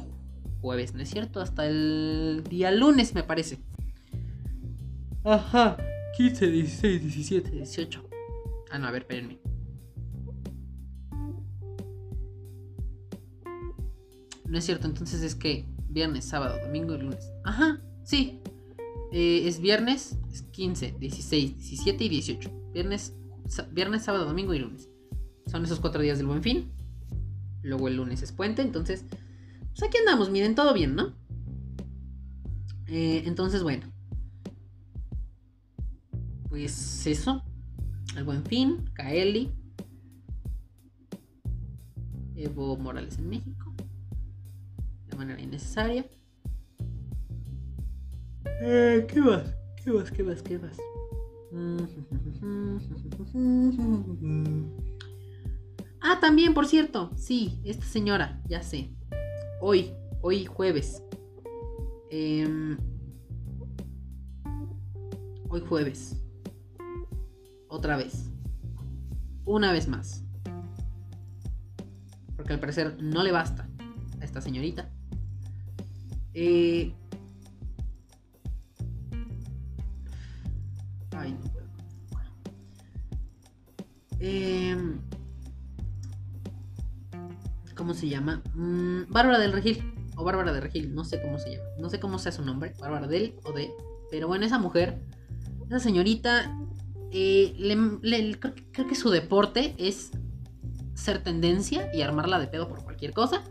[0.60, 1.40] jueves, ¿no es cierto?
[1.40, 3.58] Hasta el día lunes, me parece.
[5.22, 5.76] Ajá,
[6.16, 8.08] 15, 16, 17, 18.
[8.70, 9.43] Ah, no, a ver, espérenme.
[14.46, 17.30] No es cierto, entonces es que viernes, sábado, domingo y lunes.
[17.44, 18.40] Ajá, sí.
[19.12, 22.50] Eh, es viernes, es 15, 16, 17 y 18.
[22.72, 23.14] Viernes,
[23.72, 24.88] viernes, sábado, domingo y lunes.
[25.46, 26.72] Son esos cuatro días del buen fin.
[27.62, 29.04] Luego el lunes es puente, entonces,
[29.70, 31.14] pues aquí andamos, miren, todo bien, ¿no?
[32.88, 33.87] Eh, entonces, bueno.
[36.48, 37.42] Pues eso.
[38.16, 39.52] El buen fin, Kaeli.
[42.37, 43.73] Evo Morales en México.
[45.14, 46.05] De manera innecesaria.
[48.61, 49.55] Eh, ¿Qué más?
[49.85, 50.11] ¿Qué más?
[50.11, 50.42] ¿Qué más?
[50.42, 50.77] ¿Qué más?
[56.07, 58.90] Ah, también, por cierto, sí, esta señora, ya sé.
[59.61, 61.03] Hoy, hoy jueves.
[62.11, 62.77] Em,
[65.48, 66.20] hoy jueves.
[67.68, 68.31] Otra vez.
[69.46, 70.24] Una vez más.
[72.37, 73.66] Porque al parecer no le basta
[74.20, 74.83] a esta señorita.
[76.34, 76.92] Eh,
[81.12, 81.66] ay, no puedo.
[84.18, 84.76] Eh,
[87.76, 88.42] ¿Cómo se llama?
[88.54, 89.92] Mm, Bárbara del Regil.
[90.16, 91.68] O Bárbara del Regil, no sé cómo se llama.
[91.78, 92.74] No sé cómo sea su nombre.
[92.78, 93.72] Bárbara del o de.
[94.10, 95.00] Pero bueno, esa mujer,
[95.66, 96.56] esa señorita,
[97.10, 97.56] eh,
[98.72, 100.12] creo, que su deporte es
[100.94, 103.42] ser tendencia y armarla de pedo por cualquier cosa.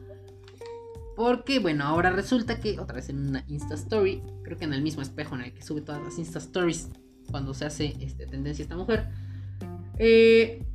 [1.15, 4.81] Porque, bueno, ahora resulta que, otra vez en una Insta Story, creo que en el
[4.81, 6.89] mismo espejo en el que sube todas las Insta Stories
[7.29, 9.09] cuando se hace este, tendencia esta mujer,
[9.97, 10.65] eh,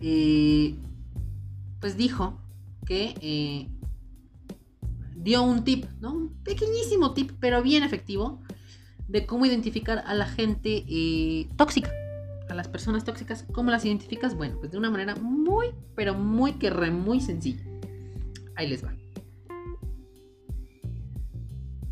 [0.00, 0.76] Y
[1.80, 2.40] pues dijo
[2.86, 3.68] que eh,
[5.16, 6.12] dio un tip, ¿no?
[6.12, 8.40] Un pequeñísimo tip, pero bien efectivo,
[9.08, 11.90] de cómo identificar a la gente eh, tóxica,
[12.58, 13.44] las personas tóxicas.
[13.52, 14.34] ¿Cómo las identificas?
[14.34, 17.62] Bueno, pues de una manera muy, pero muy que re, muy sencilla.
[18.56, 18.92] Ahí les va.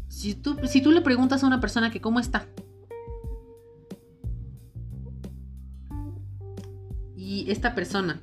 [0.08, 2.48] Si tú, si tú le preguntas a una persona que cómo está,
[7.16, 8.20] y esta persona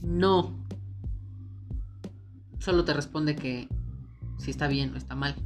[0.00, 0.56] no
[2.58, 3.68] solo te responde que
[4.38, 5.36] si está bien o está mal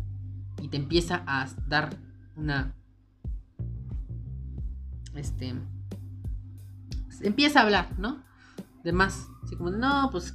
[0.62, 1.98] y te empieza a dar
[2.36, 2.74] una
[5.20, 5.54] este
[7.22, 8.22] empieza a hablar, ¿no?
[8.82, 10.34] De más, así como no, pues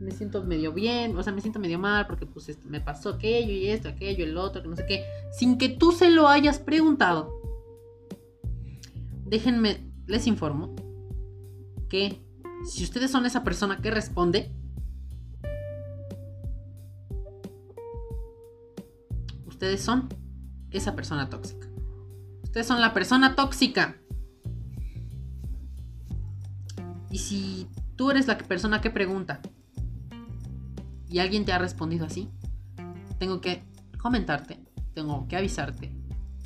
[0.00, 3.10] me siento medio bien, o sea, me siento medio mal porque pues este, me pasó
[3.10, 6.28] aquello y esto, aquello, el otro, que no sé qué, sin que tú se lo
[6.28, 7.32] hayas preguntado.
[9.24, 10.74] Déjenme, les informo
[11.88, 12.22] que
[12.64, 14.52] si ustedes son esa persona que responde,
[19.46, 20.08] ustedes son
[20.70, 21.65] esa persona tóxica.
[22.56, 23.96] Ustedes son la persona tóxica.
[27.10, 29.42] Y si tú eres la persona que pregunta
[31.06, 32.30] y alguien te ha respondido así,
[33.18, 33.62] tengo que
[33.98, 34.58] comentarte,
[34.94, 35.92] tengo que avisarte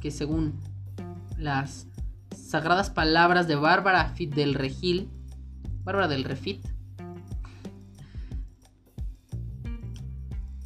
[0.01, 0.59] que según
[1.39, 1.87] las
[2.37, 5.09] sagradas palabras de Bárbara Fit del Regil,
[5.85, 6.67] Bárbara del Refit,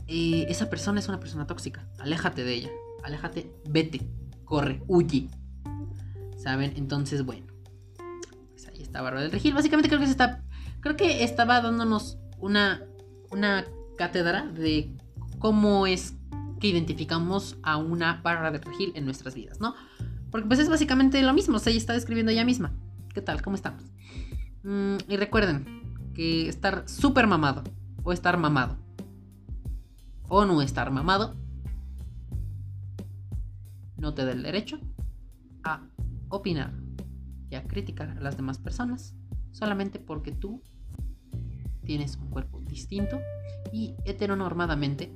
[0.07, 1.87] eh, esa persona es una persona tóxica.
[1.99, 2.71] Aléjate de ella,
[3.03, 4.01] aléjate, vete,
[4.45, 5.29] corre, huye.
[6.37, 6.75] ¿Saben?
[6.77, 7.47] Entonces, bueno.
[8.51, 9.55] Pues ahí está Bárbara del Regil.
[9.55, 10.43] Básicamente creo que se está.
[10.81, 12.83] Creo que estaba dándonos una.
[13.31, 13.65] una
[13.97, 14.91] cátedra de
[15.39, 16.15] cómo es
[16.61, 19.75] que identificamos a una barra de regil en nuestras vidas, ¿no?
[20.31, 22.73] Porque pues es básicamente lo mismo, o sea, ella está describiendo ella misma.
[23.13, 23.43] ¿Qué tal?
[23.43, 23.85] ¿Cómo estamos?
[24.63, 25.83] Mm, y recuerden
[26.15, 27.63] que estar súper mamado
[28.03, 28.77] o estar mamado
[30.29, 31.37] o no estar mamado
[34.05, 34.79] no te da el derecho
[35.65, 35.81] a
[36.29, 36.75] opinar
[37.49, 39.15] y a criticar a las demás personas
[39.51, 40.63] solamente porque tú
[41.85, 43.19] tienes un cuerpo distinto
[43.73, 45.11] y heteronormadamente,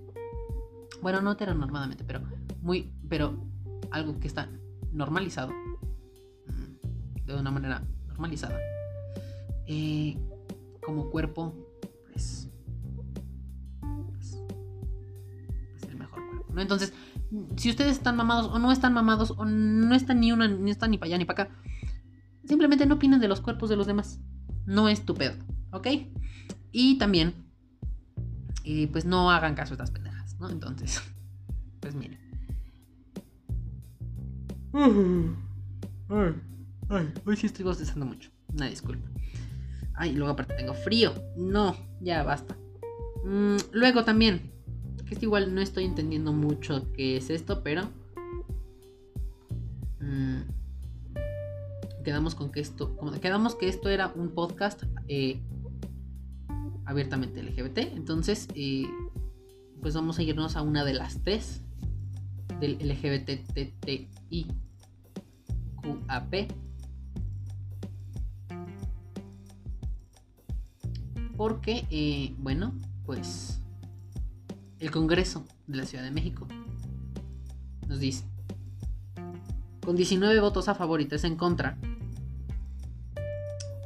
[1.03, 2.23] bueno, no heteronormadamente, pero
[2.63, 3.47] muy, pero
[3.91, 4.49] algo que está
[4.91, 8.59] normalizado, mm, de una manera normalizada,
[9.67, 10.17] eh,
[10.83, 11.55] como cuerpo,
[12.11, 12.49] pues,
[14.13, 14.43] pues,
[15.73, 16.59] pues, el mejor cuerpo.
[16.59, 16.95] Entonces,
[17.57, 20.91] si ustedes están mamados o no están mamados o no están ni una, ni están
[20.91, 21.55] ni para allá ni para acá,
[22.45, 24.21] simplemente no opinen de los cuerpos de los demás.
[24.67, 25.35] No es tu pedo,
[25.73, 25.87] ¿ok?
[26.73, 27.35] Y también,
[28.93, 30.49] pues no hagan caso a estas pendejas, ¿no?
[30.51, 31.03] Entonces,
[31.81, 32.19] pues miren.
[36.11, 36.35] Ay,
[36.89, 38.31] ay, hoy sí estoy bostezando mucho.
[38.53, 39.09] Una disculpa.
[39.95, 41.13] Ay, luego aparte tengo frío.
[41.37, 42.57] No, ya basta.
[43.25, 44.53] Mm, luego también,
[45.09, 47.89] que es igual no estoy entendiendo mucho qué es esto, pero...
[50.01, 50.43] Mm,
[52.05, 52.95] quedamos con que esto...
[53.23, 55.41] Quedamos que esto era un podcast eh,
[56.85, 57.79] abiertamente LGBT.
[57.95, 58.85] Entonces, eh,
[59.81, 61.63] pues vamos a irnos a una de las tres
[62.61, 64.09] del LGBTTIQAP.
[71.37, 72.75] Porque, eh, bueno,
[73.07, 73.63] pues
[74.81, 76.47] el Congreso de la Ciudad de México
[77.87, 78.25] nos dice,
[79.85, 81.79] con 19 votos a favor y 3 en contra,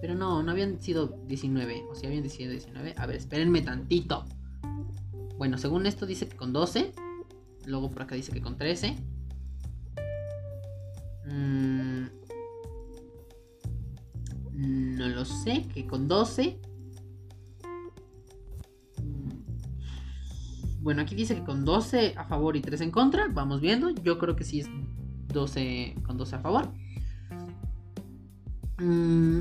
[0.02, 1.84] pero no, no habían sido 19.
[1.88, 2.94] O si habían sido 19.
[2.96, 4.24] A ver, espérenme tantito.
[5.38, 6.92] Bueno, según esto dice que con 12.
[7.66, 8.96] Luego por acá dice que con 13.
[11.24, 12.06] Mm,
[14.96, 16.58] no lo sé, que con 12.
[20.82, 23.28] Bueno, aquí dice que con 12 a favor y 3 en contra.
[23.28, 23.90] Vamos viendo.
[23.90, 24.68] Yo creo que sí es
[25.28, 26.68] 12 con 12 a favor.
[28.78, 29.40] Mmm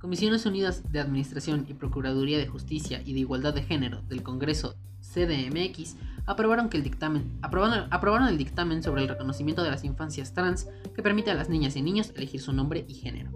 [0.00, 4.74] Comisiones Unidas de Administración y Procuraduría de Justicia y de Igualdad de Género del Congreso
[5.02, 10.68] CDMX aprobaron, que el dictamen, aprobaron, el dictamen sobre el reconocimiento de las infancias trans
[10.96, 13.30] que permite a las niñas y niños elegir su nombre y género.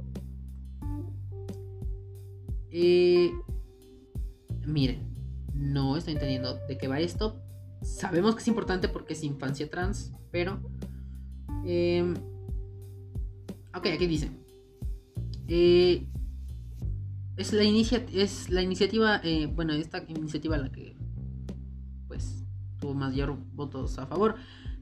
[2.71, 3.31] Eh,
[4.67, 5.15] miren,
[5.55, 7.41] no estoy entendiendo de qué va esto.
[7.83, 10.61] Sabemos que es importante porque es infancia trans, pero...
[11.65, 12.15] Eh,
[13.75, 14.31] ok, aquí dice.
[15.49, 16.07] Eh,
[17.37, 20.97] es la, es la iniciativa, eh, bueno, esta iniciativa la que
[22.07, 22.45] pues
[22.79, 24.37] tuvo mayor votos a favor,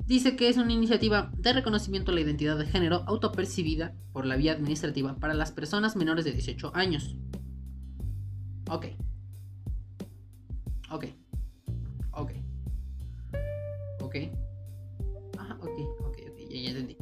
[0.07, 4.37] dice que es una iniciativa de reconocimiento a la identidad de género autopercibida por la
[4.37, 7.17] vía administrativa para las personas menores de 18 años.
[8.69, 8.87] Ok.
[10.93, 11.07] Ok.
[12.13, 12.33] Ok.
[14.01, 14.17] Ok.
[15.39, 16.97] Ajá, ok, ok, ok, ya, entendí.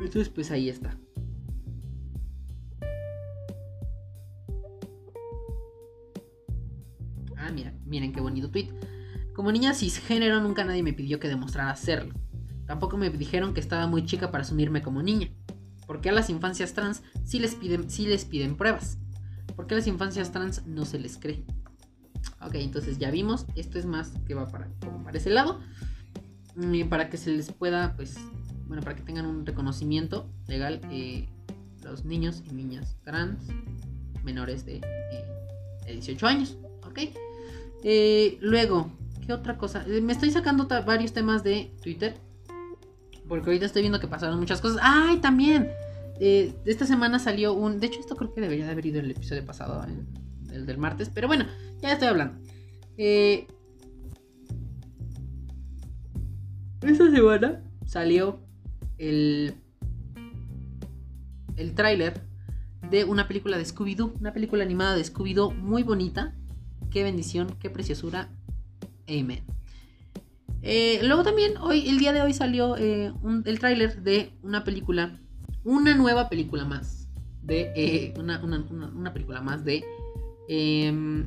[0.00, 0.96] Entonces, pues ahí está.
[7.94, 8.70] Miren qué bonito tweet.
[9.34, 12.12] Como niña cisgénero nunca nadie me pidió que demostrara hacerlo.
[12.66, 15.28] Tampoco me dijeron que estaba muy chica para asumirme como niña.
[15.86, 18.98] ¿Por qué a las infancias trans sí les piden, sí les piden pruebas?
[19.64, 21.42] ¿Por qué las infancias trans no se les cree?
[22.42, 23.46] Ok, entonces ya vimos.
[23.56, 24.68] Esto es más que va para,
[25.02, 25.58] para ese lado.
[26.90, 28.18] Para que se les pueda, pues,
[28.66, 31.30] bueno, para que tengan un reconocimiento legal eh,
[31.82, 33.42] los niños y niñas trans
[34.22, 34.82] menores de,
[35.86, 36.58] 18 años.
[36.86, 36.98] ¿Ok?
[38.42, 38.92] luego,
[39.26, 39.82] ¿qué otra cosa?
[40.02, 42.18] me estoy sacando varios temas de Twitter.
[43.26, 44.78] Porque ahorita estoy viendo que pasaron muchas cosas.
[44.82, 45.70] ¡Ay, también!
[46.20, 47.80] Esta semana salió un.
[47.80, 49.84] De hecho, esto creo que debería de haber ido el episodio pasado,
[50.52, 51.10] el del martes.
[51.12, 51.46] Pero bueno,
[51.82, 52.40] ya estoy hablando.
[52.96, 53.46] Eh,
[56.82, 58.40] esta semana salió
[58.98, 59.54] el,
[61.56, 62.22] el tráiler
[62.90, 66.34] de una película de Scooby-Doo, una película animada de Scooby-Doo muy bonita.
[66.90, 68.28] Qué bendición, qué preciosura.
[69.08, 69.42] Amen.
[70.62, 73.12] Eh, luego también, hoy, el día de hoy salió eh,
[73.44, 75.20] el tráiler de una película,
[75.64, 77.08] una nueva película más,
[77.42, 79.84] de una, una, película más de
[80.48, 81.26] em,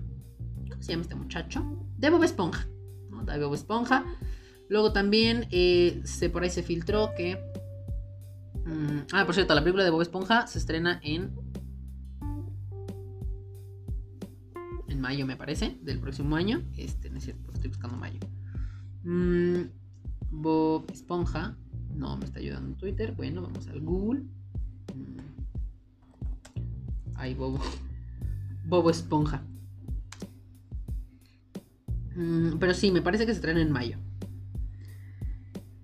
[0.70, 1.66] ¿Cómo se llama este muchacho?
[1.98, 2.68] De Bob Esponja.
[3.10, 3.24] ¿no?
[3.24, 4.06] De Bob Esponja.
[4.70, 7.40] Luego también eh, se, por ahí se filtró que.
[8.66, 11.34] Mm, ah, por cierto, la película de Bob Esponja se estrena en.
[14.88, 16.64] En mayo, me parece, del próximo año.
[16.76, 18.20] Este, no es cierto, estoy buscando mayo.
[19.04, 19.64] Mm,
[20.30, 21.58] Bob Esponja.
[21.98, 23.12] No me está ayudando en Twitter.
[23.14, 24.22] Bueno, vamos al Google.
[24.94, 25.18] Mm.
[27.16, 27.60] Ahí, Bobo.
[28.66, 29.44] Bobo Esponja.
[32.16, 33.98] Mm, pero sí, me parece que se traen en mayo.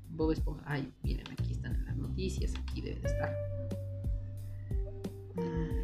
[0.10, 0.64] Bob Esponja.
[0.68, 2.54] Ay, miren, aquí están las noticias.
[2.56, 3.34] Aquí debe de estar.
[5.36, 5.84] Mm.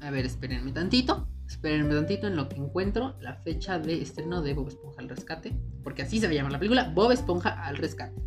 [0.00, 1.28] A ver, espérenme tantito.
[1.56, 5.54] Espérenme tantito en lo que encuentro la fecha de estreno de Bob Esponja al rescate.
[5.82, 6.92] Porque así se va a llamar la película.
[6.94, 8.20] Bob Esponja al rescate.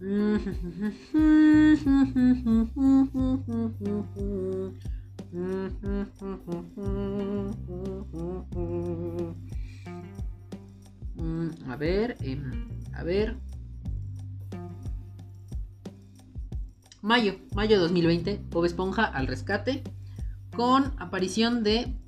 [0.00, 0.36] Mm,
[11.68, 13.36] a ver, em, a ver.
[17.02, 19.82] Mayo, mayo de 2020, Bob Esponja al rescate.
[20.56, 21.98] Con aparición de.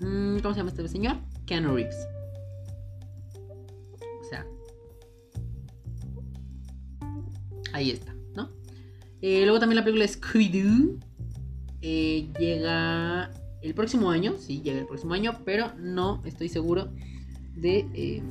[0.00, 1.16] Mm, ¿Cómo se llama este señor?
[1.46, 2.06] Keanu Reeves.
[4.20, 4.46] O sea.
[7.72, 8.50] Ahí está, ¿no?
[9.20, 10.98] Eh, luego también la película Scooby-Doo.
[11.82, 13.30] Eh, llega
[13.62, 16.90] el próximo año, sí, llega el próximo año, pero no estoy seguro
[17.54, 17.86] de...
[17.94, 18.22] Eh,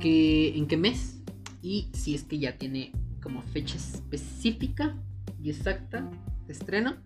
[0.00, 1.20] que, en qué mes
[1.62, 4.94] y si es que ya tiene como fecha específica
[5.42, 6.08] y exacta
[6.46, 6.96] de estreno.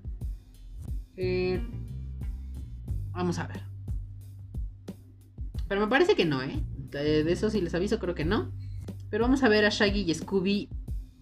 [1.17, 1.61] Eh,
[3.13, 3.61] vamos a ver.
[5.69, 6.63] Pero me parece que no, ¿eh?
[6.91, 8.53] De eso si les aviso creo que no.
[9.11, 10.69] Pero vamos a ver a Shaggy y Scooby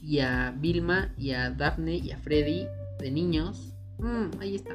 [0.00, 2.66] y a Vilma y a Daphne y a Freddy
[2.98, 3.74] de niños.
[3.98, 4.74] Mm, ahí está.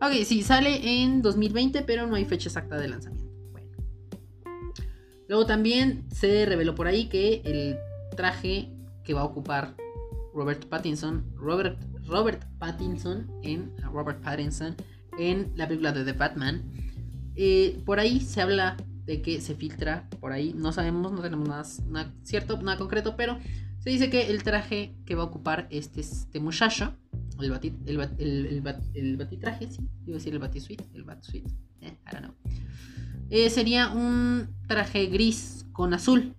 [0.00, 3.32] Ok, sí, sale en 2020, pero no hay fecha exacta de lanzamiento.
[3.52, 3.70] Bueno.
[5.28, 7.78] Luego también se reveló por ahí que el
[8.16, 8.70] traje
[9.02, 9.76] que va a ocupar
[10.34, 14.74] Robert Pattinson, Robert, Robert Pattinson en Robert Pattinson
[15.18, 16.62] en la película de The Batman.
[17.36, 18.76] Eh, por ahí se habla
[19.06, 20.54] de que se filtra por ahí.
[20.54, 23.38] No sabemos, no tenemos nada, cierto, nada concreto, pero
[23.78, 26.94] se dice que el traje que va a ocupar este, este muchacho,
[27.40, 28.00] el, batit, el,
[28.94, 32.34] el, batitraje, sí, iba a decir el batisuite, el batsuite, eh, I don't.
[33.30, 36.34] Eh, sería un traje gris con azul,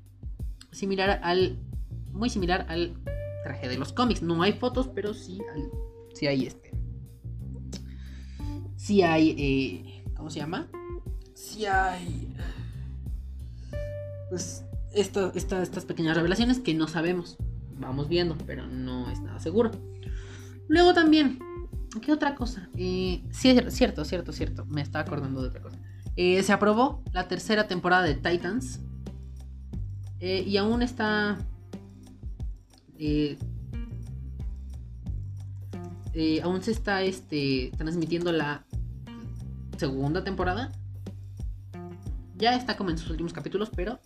[0.71, 1.59] similar al,
[2.11, 2.95] muy similar al
[3.45, 4.23] traje de los cómics.
[4.23, 5.39] No hay fotos, pero sí,
[6.15, 6.71] sí hay este.
[8.75, 10.67] Sí hay, eh, ¿cómo se llama?
[11.35, 12.35] Sí hay,
[14.29, 14.65] pues
[14.95, 17.37] estas pequeñas revelaciones que no sabemos.
[17.77, 19.69] Vamos viendo, pero no es nada seguro.
[20.67, 21.37] Luego también,
[22.01, 22.69] ¿qué otra cosa?
[22.75, 23.69] Eh, cierto,
[24.05, 24.65] cierto, cierto.
[24.65, 25.77] Me estaba acordando de otra cosa.
[26.15, 28.79] Eh, se aprobó la tercera temporada de Titans.
[30.19, 31.37] Y aún está.
[36.43, 38.65] Aún se está este, transmitiendo la
[39.77, 40.71] segunda temporada.
[42.37, 43.99] Ya está como en sus últimos capítulos, pero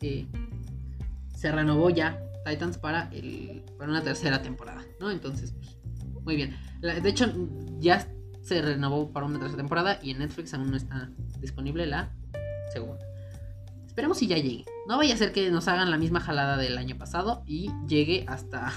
[1.36, 5.12] se renovó ya Titans para, el, para una tercera temporada, ¿no?
[5.12, 5.78] Entonces, pues,
[6.24, 6.56] muy bien.
[6.82, 7.32] de hecho,
[7.80, 8.08] ya
[8.42, 11.10] se renovó para una tercera temporada y en Netflix aún no está
[11.40, 12.12] disponible la
[12.74, 13.06] segunda.
[13.86, 14.66] Esperemos si ya llegue.
[14.90, 18.26] No vaya a ser que nos hagan la misma jalada del año pasado y llegue
[18.28, 18.74] hasta...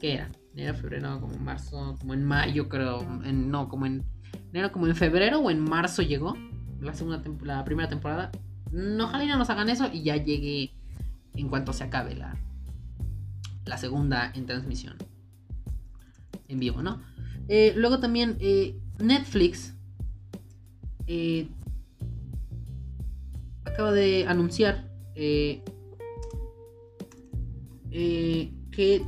[0.00, 0.30] ¿Qué era?
[0.54, 3.02] Enero, febrero, como en marzo, como en mayo creo.
[3.02, 4.04] no, como en
[4.52, 6.36] enero, como en febrero o en marzo llegó
[6.80, 8.30] la, segunda la primera temporada
[8.70, 10.72] no, ojalá y no nos hagan eso y ya llegue
[11.34, 12.36] en cuanto se acabe la,
[13.64, 14.98] la segunda en transmisión
[16.46, 17.02] en vivo, ¿no?
[17.48, 19.74] Eh, luego también eh, Netflix
[21.08, 21.48] eh,
[23.72, 25.62] acaba de anunciar eh,
[27.90, 29.02] eh, que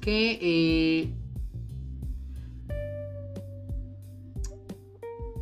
[0.00, 1.14] que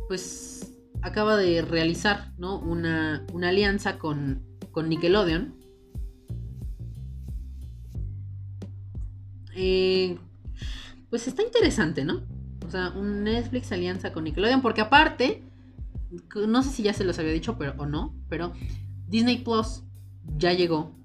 [0.07, 2.59] pues acaba de realizar ¿no?
[2.59, 5.53] una, una alianza con, con Nickelodeon
[11.09, 12.21] pues está interesante, ¿no?
[12.65, 15.43] O sea, un Netflix alianza con Nickelodeon, porque aparte,
[16.47, 18.53] no sé si ya se los había dicho pero, o no, pero
[19.07, 19.83] Disney Plus
[20.37, 20.95] ya llegó.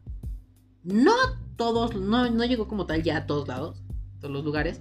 [0.82, 1.12] No
[1.56, 3.82] todos, no, no llegó como tal ya a todos lados,
[4.20, 4.80] todos los lugares,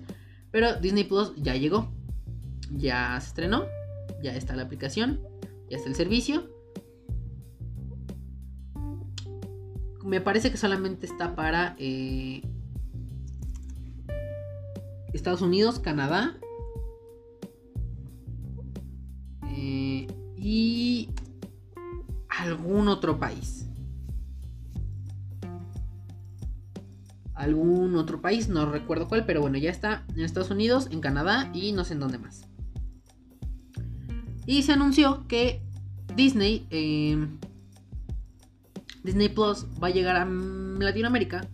[0.52, 1.92] pero Disney Plus ya llegó.
[2.74, 3.66] Ya se estrenó,
[4.24, 5.20] ya está la aplicación,
[5.70, 6.50] ya está el servicio.
[10.04, 12.42] Me parece que solamente está para eh,
[15.14, 16.38] Estados Unidos, Canadá
[20.54, 21.08] y
[22.28, 23.70] algún otro país.
[27.34, 31.50] Algún otro país, no recuerdo cuál, pero bueno, ya está en Estados Unidos, en Canadá
[31.54, 32.42] y no sé en dónde más.
[34.46, 35.62] Y se anunció que
[36.18, 37.18] Disney, eh,
[39.06, 41.48] Disney Plus va a llegar a Latinoamérica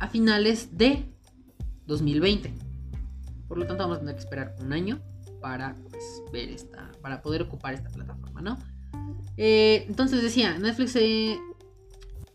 [0.00, 1.04] a finales de
[1.86, 2.52] 2020.
[3.46, 5.00] Por lo tanto, vamos a tener que esperar un año
[5.42, 8.58] para pues, ver esta, para poder ocupar esta plataforma, ¿no?
[9.36, 10.96] Eh, entonces decía, Netflix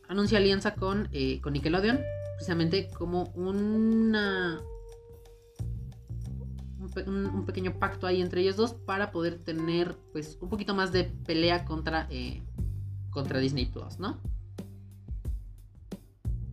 [0.08, 2.00] anuncia alianza con, eh, con Nickelodeon,
[2.38, 4.62] precisamente como una
[7.06, 11.04] un, pequeño pacto ahí entre ellos dos para poder tener pues un poquito más de
[11.04, 12.42] pelea contra eh,
[13.10, 14.20] contra Disney Plus, ¿no?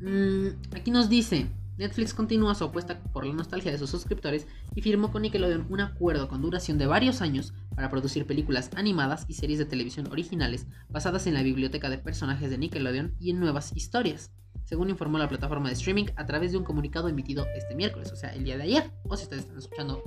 [0.00, 1.46] Mm, aquí nos dice
[1.78, 5.80] Netflix continúa su apuesta por la nostalgia de sus suscriptores y firmó con Nickelodeon un
[5.80, 10.66] acuerdo con duración de varios años para producir películas animadas y series de televisión originales
[10.88, 14.32] basadas en la biblioteca de personajes de Nickelodeon y en nuevas historias,
[14.64, 18.16] según informó la plataforma de streaming a través de un comunicado emitido este miércoles, o
[18.16, 20.02] sea, el día de ayer, o si ustedes están escuchando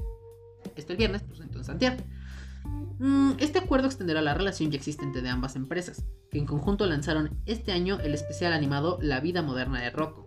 [0.75, 2.03] esto el viernes, pues entonces antier.
[2.99, 7.39] Mm, este acuerdo extenderá la relación ya existente de ambas empresas, que en conjunto lanzaron
[7.45, 10.26] este año el especial animado La vida moderna de Rocco,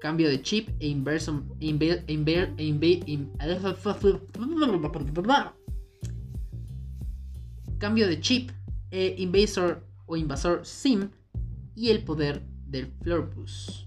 [0.00, 0.88] cambio de chip e
[7.78, 8.50] cambio de chip
[8.90, 11.10] e invasor o invasor sim
[11.74, 13.86] y el poder del Florpus.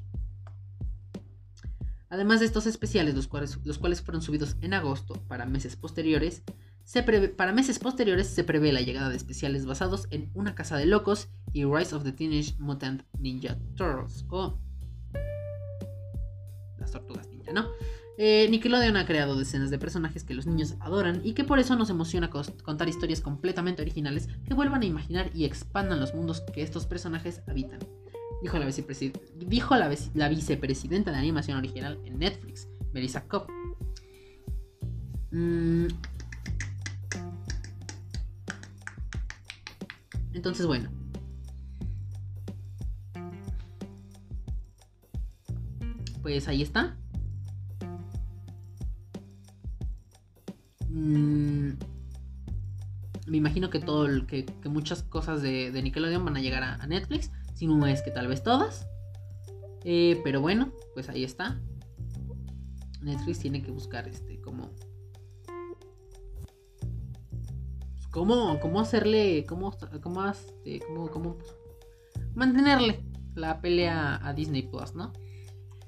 [2.09, 6.43] Además de estos especiales, los cuales, fueron subidos en agosto para meses posteriores,
[6.83, 10.85] se para meses posteriores se prevé la llegada de especiales basados en Una Casa de
[10.85, 14.59] Locos y Rise of the Teenage Mutant Ninja Turtles, o
[16.93, 17.67] tortugas ¿no?
[18.17, 21.75] Eh, Nickelodeon ha creado decenas de personajes que los niños adoran y que por eso
[21.75, 26.61] nos emociona contar historias completamente originales que vuelvan a imaginar y expandan los mundos que
[26.61, 27.79] estos personajes habitan.
[28.43, 33.47] Dijo la, dijo la, vicepresidenta de animación original en Netflix, Melissa Cobb.
[35.31, 35.87] Mm.
[40.33, 40.89] Entonces, bueno,
[46.23, 46.97] pues ahí está.
[50.89, 51.73] Mm,
[53.27, 57.29] me imagino que todo que, muchas cosas de, Nickelodeon van a llegar a, Netflix.
[57.53, 58.87] Si no es que tal vez todas.
[59.83, 61.59] Eh, pero bueno, pues ahí está.
[63.01, 64.71] Netflix tiene que buscar este como.
[67.91, 69.45] Pues, cómo, cómo hacerle.
[69.45, 71.37] Cómo, cómo, este, cómo, cómo
[72.33, 73.03] mantenerle
[73.35, 75.11] la pelea a Disney Plus, ¿no?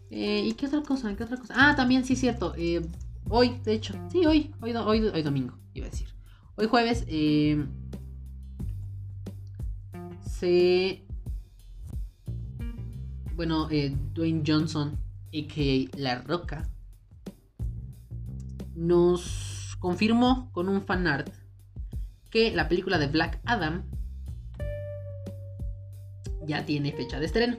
[0.10, 1.16] Eh, ¿Y qué otra cosa?
[1.16, 1.54] ¿Qué otra cosa?
[1.58, 2.54] Ah, también sí cierto.
[2.58, 2.82] Eh,
[3.30, 3.94] hoy, de hecho.
[4.12, 4.54] Sí, hoy.
[4.62, 6.08] Hoy, hoy, domingo, iba a decir.
[6.56, 7.06] Hoy jueves.
[7.08, 7.66] Eh,
[10.26, 11.04] se.
[13.36, 13.68] Bueno,
[14.14, 14.98] Dwayne Johnson,
[15.28, 15.98] a.k.a.
[15.98, 16.70] La Roca,
[18.76, 21.30] nos confirmó con un fanart
[22.30, 23.84] que la película de Black Adam
[26.48, 27.58] ya tiene fecha de estreno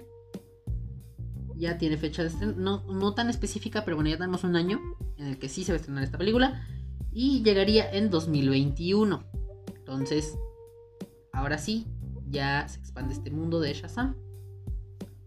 [1.57, 4.80] ya tiene fecha de estreno, no, tan específica, pero bueno, ya tenemos un año
[5.16, 6.66] en el que sí se va a estrenar esta película
[7.12, 9.24] y llegaría en 2021.
[9.76, 10.36] Entonces,
[11.32, 11.86] ahora sí,
[12.28, 14.16] ya se expande este mundo de Shazam.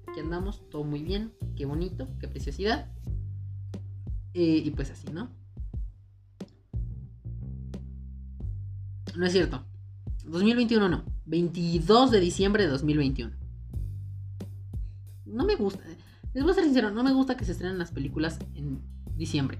[0.07, 2.91] Aquí andamos, todo muy bien, qué bonito, qué preciosidad.
[4.33, 5.29] Eh, y pues así, ¿no?
[9.15, 9.65] No es cierto.
[10.25, 11.03] 2021 no.
[11.25, 13.35] 22 de diciembre de 2021.
[15.25, 15.83] No me gusta.
[16.33, 18.81] Les voy a ser sincero, no me gusta que se estrenen las películas en
[19.15, 19.59] diciembre.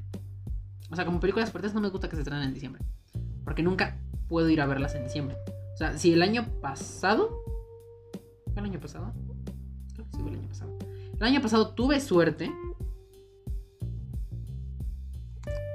[0.91, 2.83] O sea, como películas fuertes no me gusta que se estrenen en diciembre.
[3.43, 5.35] Porque nunca puedo ir a verlas en diciembre.
[5.73, 7.43] O sea, si el año pasado...
[8.53, 9.13] ¿Fue el año pasado?
[9.93, 10.77] Creo que sí fue el año pasado.
[11.15, 12.51] El año pasado tuve suerte.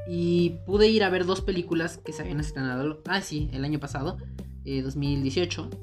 [0.08, 3.02] Y pude ir a ver dos películas que se habían estrenado.
[3.06, 4.18] Ah, sí, el año pasado,
[4.64, 5.70] 2018.
[5.72, 5.76] Eh,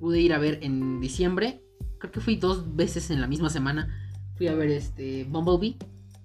[0.00, 1.62] pude ir a ver en diciembre.
[1.98, 4.05] Creo que fui dos veces en la misma semana.
[4.36, 5.76] Fui a ver este Bumblebee.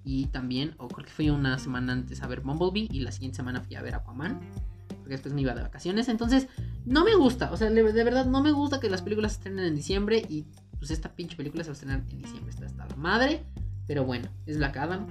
[0.04, 2.88] Y también, o creo que fui una semana antes a ver Bumblebee.
[2.90, 4.40] Y la siguiente semana fui a ver Aquaman.
[4.88, 6.08] Porque después me iba de vacaciones.
[6.08, 6.48] Entonces,
[6.84, 7.52] no me gusta.
[7.52, 10.24] O sea, de verdad, no me gusta que las películas se estrenen en diciembre.
[10.28, 10.46] Y
[10.78, 12.50] pues esta pinche película se va a estrenar en diciembre.
[12.50, 13.44] Está hasta la madre.
[13.86, 15.06] Pero bueno, es Black Adam.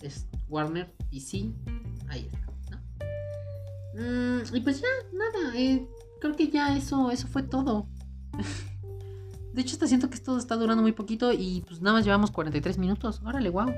[0.00, 1.54] Es Warner y sí,
[2.08, 2.78] ahí está,
[3.94, 5.88] mm, y pues ya, nada, eh,
[6.20, 7.86] creo que ya eso, eso fue todo.
[9.52, 12.30] De hecho, hasta siento que esto está durando muy poquito y pues nada más llevamos
[12.30, 13.20] 43 minutos.
[13.24, 13.72] Órale, wow.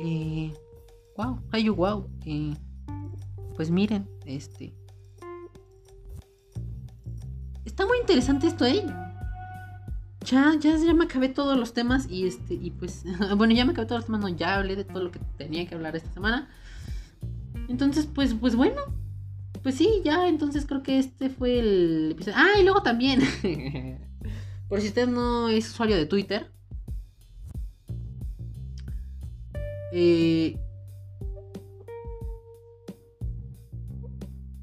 [0.00, 0.52] Eh,
[1.16, 2.06] wow, ay, wow.
[2.26, 2.54] Eh,
[3.56, 4.74] pues miren, este.
[7.64, 8.84] Está muy interesante esto, ¿eh?
[10.24, 13.04] ya, ya, ya me acabé todos los temas y este, y pues,
[13.36, 15.66] bueno, ya me acabé todos los temas, no, ya hablé de todo lo que tenía
[15.66, 16.48] que hablar esta semana.
[17.68, 18.80] Entonces, pues, pues bueno,
[19.62, 22.36] pues sí, ya, entonces creo que este fue el episodio.
[22.38, 23.20] Ah, y luego también,
[24.68, 26.50] por si usted no es usuario de Twitter,
[29.92, 30.58] eh,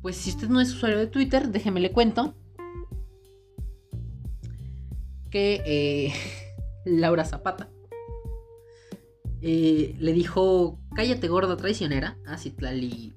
[0.01, 2.33] pues si usted no es usuario de Twitter, déjeme le cuento
[5.29, 6.13] que eh,
[6.85, 7.69] Laura Zapata
[9.41, 13.16] eh, le dijo, cállate gorda traicionera a Citlali.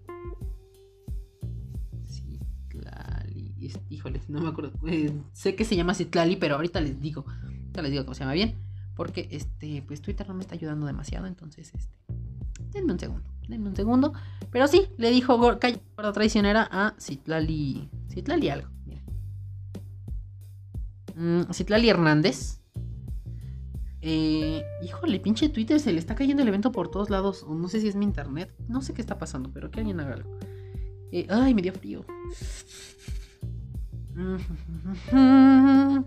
[4.29, 4.73] No me acuerdo.
[4.87, 7.25] Eh, sé que se llama Citlali, pero ahorita les digo.
[7.27, 8.57] Ahorita les digo cómo se llama bien.
[8.97, 11.27] Porque este, pues Twitter no me está ayudando demasiado.
[11.27, 11.95] Entonces, este.
[12.73, 13.29] Denme un segundo.
[13.49, 14.13] Denme un segundo.
[14.51, 17.89] Pero sí, le dijo gorda traicionera a Citlali.
[18.09, 18.69] Citlali algo.
[21.21, 22.61] Mm, Citlali Hernández.
[24.03, 27.47] Eh, híjole, pinche Twitter, se le está cayendo el evento por todos lados.
[27.47, 28.55] no sé si es mi internet.
[28.69, 30.39] No sé qué está pasando, pero que alguien haga algo.
[31.13, 32.05] Eh, ay, me dio frío.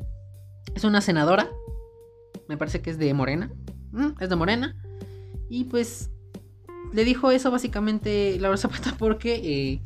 [0.75, 1.49] Es una senadora.
[2.47, 3.51] Me parece que es de Morena.
[3.91, 4.75] Mm, es de Morena.
[5.49, 6.09] Y pues
[6.93, 9.81] le dijo eso básicamente Laura Zapata porque eh,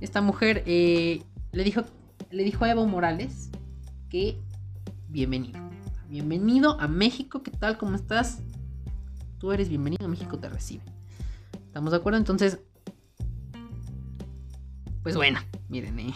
[0.00, 1.82] esta mujer le dijo
[2.30, 3.50] le dijo a Evo Morales
[4.08, 4.38] que
[5.08, 5.60] bienvenido.
[6.08, 7.78] Bienvenido a México, ¿qué tal?
[7.78, 8.40] ¿Cómo estás?
[9.38, 10.82] Tú eres bienvenido, México te recibe.
[11.66, 12.18] ¿Estamos de acuerdo?
[12.18, 12.58] Entonces,
[15.02, 16.14] pues bueno, miren, eh.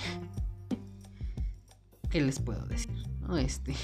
[2.10, 2.94] ¿Qué les puedo decir?
[3.38, 3.74] Este.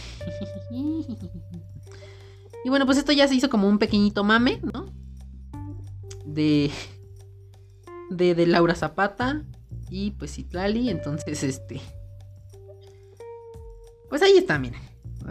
[0.70, 4.86] y bueno, pues esto ya se hizo como un pequeñito mame, ¿no?
[6.24, 6.70] De,
[8.10, 9.42] de, de Laura Zapata
[9.90, 11.80] y pues Citlali, entonces este
[14.12, 14.78] pues ahí está, miren.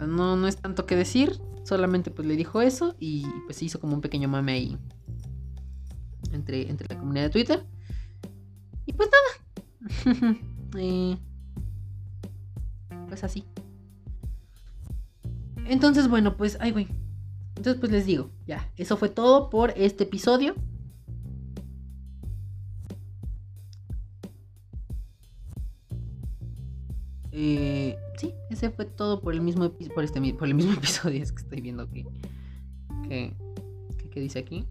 [0.08, 1.40] No, no es tanto que decir.
[1.62, 2.96] Solamente pues le dijo eso.
[2.98, 4.76] Y pues se hizo como un pequeño mame ahí.
[6.32, 7.64] Entre, entre la comunidad de Twitter.
[8.84, 10.36] Y pues nada.
[10.78, 11.18] Eh,
[13.12, 13.44] pues así.
[15.66, 16.88] Entonces, bueno, pues, ay, güey.
[17.56, 20.54] Entonces, pues les digo, ya, eso fue todo por este episodio.
[27.32, 31.22] Eh, sí, ese fue todo por el mismo por este por el mismo episodio.
[31.22, 33.34] Es que estoy viendo que,
[34.14, 34.64] dice aquí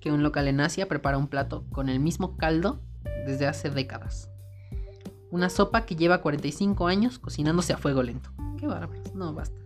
[0.00, 2.80] que un local en Asia prepara un plato con el mismo caldo
[3.24, 4.33] desde hace décadas.
[5.34, 8.30] Una sopa que lleva 45 años cocinándose a fuego lento.
[8.56, 9.58] Qué bárbaro, no basta.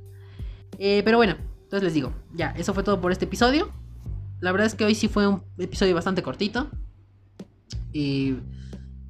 [0.78, 3.70] Eh, pero bueno, entonces les digo, ya, eso fue todo por este episodio.
[4.40, 6.70] La verdad es que hoy sí fue un episodio bastante cortito.
[7.92, 8.36] Y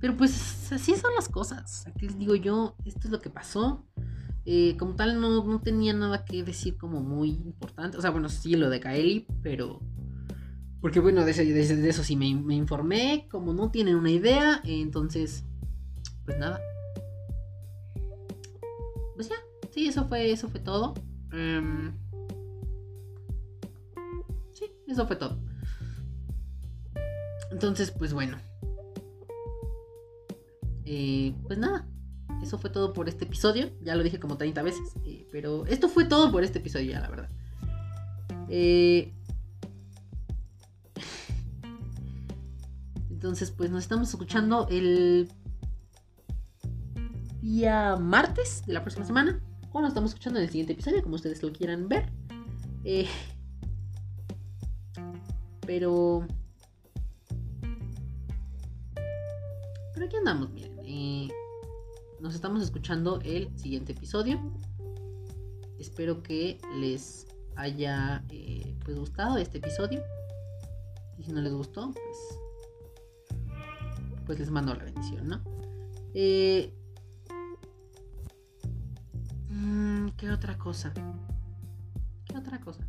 [0.01, 1.87] pero pues así son las cosas.
[1.87, 3.87] Aquí les digo yo, esto es lo que pasó.
[4.45, 7.99] Eh, como tal no, tenía nada que decir como muy importante.
[7.99, 9.81] O sea, bueno, sí lo de Kaeli, pero...
[10.81, 11.31] Porque bueno, de,
[11.89, 13.29] eso sí me, informé.
[13.31, 15.45] Como no tienen una idea, entonces...
[16.29, 16.61] Pues nada.
[19.15, 19.37] Pues ya.
[19.71, 20.93] Sí, eso fue, eso fue todo.
[21.33, 21.97] Em,
[24.53, 25.39] sí, eso fue todo.
[27.51, 28.37] Entonces, pues bueno.
[30.85, 31.89] Eh, pues nada,
[32.43, 33.71] eso fue todo por este episodio.
[33.81, 34.97] Ya lo dije como 30 veces.
[35.07, 37.31] Eh, pero esto fue todo por este episodio, ya, la verdad.
[38.51, 39.15] Eh,
[43.11, 45.31] entonces, pues nos estamos escuchando el
[47.43, 49.41] día martes de la próxima semana.
[49.73, 52.11] O nos estamos escuchando en el siguiente episodio, como ustedes lo quieran ver.
[55.67, 56.27] pero
[59.93, 60.79] Pero aquí andamos, miren.
[60.85, 61.29] eh,
[62.21, 64.41] nos estamos escuchando el siguiente episodio.
[65.79, 67.27] Espero que les
[67.57, 70.03] haya eh, pues gustado este episodio.
[71.19, 72.17] Y si no les gustó, pues,
[74.25, 75.43] pues les mando la bendición, ¿no?
[76.15, 76.73] Eh,
[79.59, 80.93] mm, ¿Qué otra cosa?
[82.27, 82.87] ¿Qué otra cosa?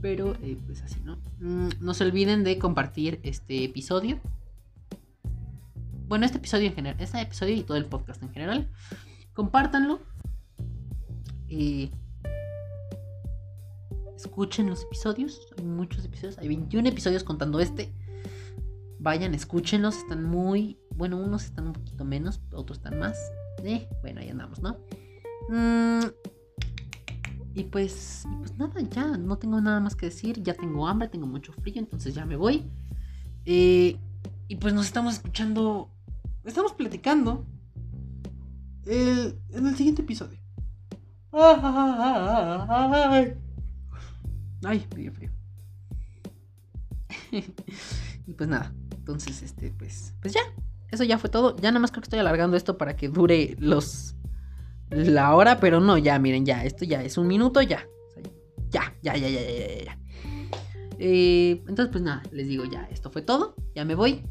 [0.00, 1.18] Pero eh, pues así, ¿no?
[1.40, 4.18] Mm, no se olviden de compartir este episodio.
[6.08, 8.68] Bueno, este episodio en general, este episodio y todo el podcast en general.
[9.32, 10.00] Compártanlo.
[11.48, 11.90] Eh,
[14.16, 15.40] escuchen los episodios.
[15.56, 16.38] Hay muchos episodios.
[16.38, 17.92] Hay 21 episodios contando este.
[19.00, 19.96] Vayan, escúchenlos.
[19.96, 20.78] Están muy.
[20.94, 23.16] Bueno, unos están un poquito menos, otros están más.
[23.64, 24.76] Eh, bueno, ahí andamos, ¿no?
[25.48, 26.06] Mm,
[27.54, 30.42] y pues, y pues nada, ya no tengo nada más que decir.
[30.42, 32.70] Ya tengo hambre, tengo mucho frío, entonces ya me voy.
[33.46, 33.96] Eh,
[34.48, 35.90] y pues nos estamos escuchando.
[36.44, 37.46] Estamos platicando.
[38.84, 40.38] en el siguiente episodio.
[44.62, 45.30] Ay, me frío.
[48.26, 48.74] y pues nada.
[49.00, 50.14] Entonces, este, pues.
[50.20, 50.42] Pues ya.
[50.90, 51.56] Eso ya fue todo.
[51.56, 54.14] Ya nada más creo que estoy alargando esto para que dure los
[54.90, 57.86] la hora, pero no, ya, miren, ya, esto ya es un minuto, ya.
[58.70, 59.98] Ya, ya, ya, ya, ya, ya, ya.
[60.98, 63.54] Eh, entonces, pues nada, les digo, ya, esto fue todo.
[63.74, 64.22] Ya me voy.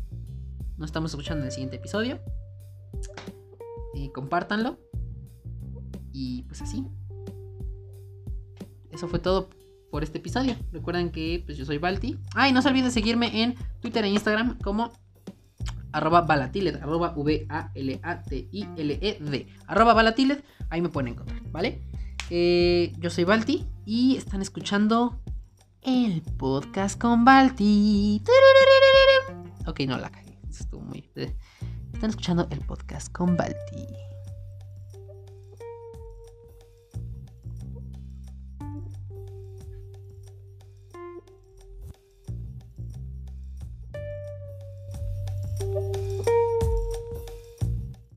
[0.77, 2.19] Nos estamos escuchando en el siguiente episodio.
[3.95, 4.77] Eh, compártanlo.
[6.11, 6.85] Y pues así.
[8.91, 9.49] Eso fue todo
[9.91, 10.55] por este episodio.
[10.71, 12.17] Recuerden que pues yo soy Balti.
[12.35, 14.91] Ah, y no se olviden de seguirme en Twitter e Instagram como
[15.91, 17.87] arroba balatilet, arroba V-A-L-A-T-I-L-E-D,
[19.67, 20.15] arroba
[20.69, 21.81] ahí me pueden encontrar, ¿vale?
[22.29, 25.19] Eh, yo soy Balti y están escuchando
[25.81, 28.21] el podcast con Balti.
[29.65, 31.09] Ok, no la cagué, estuvo muy...
[31.93, 34.08] Están escuchando el podcast con Balti.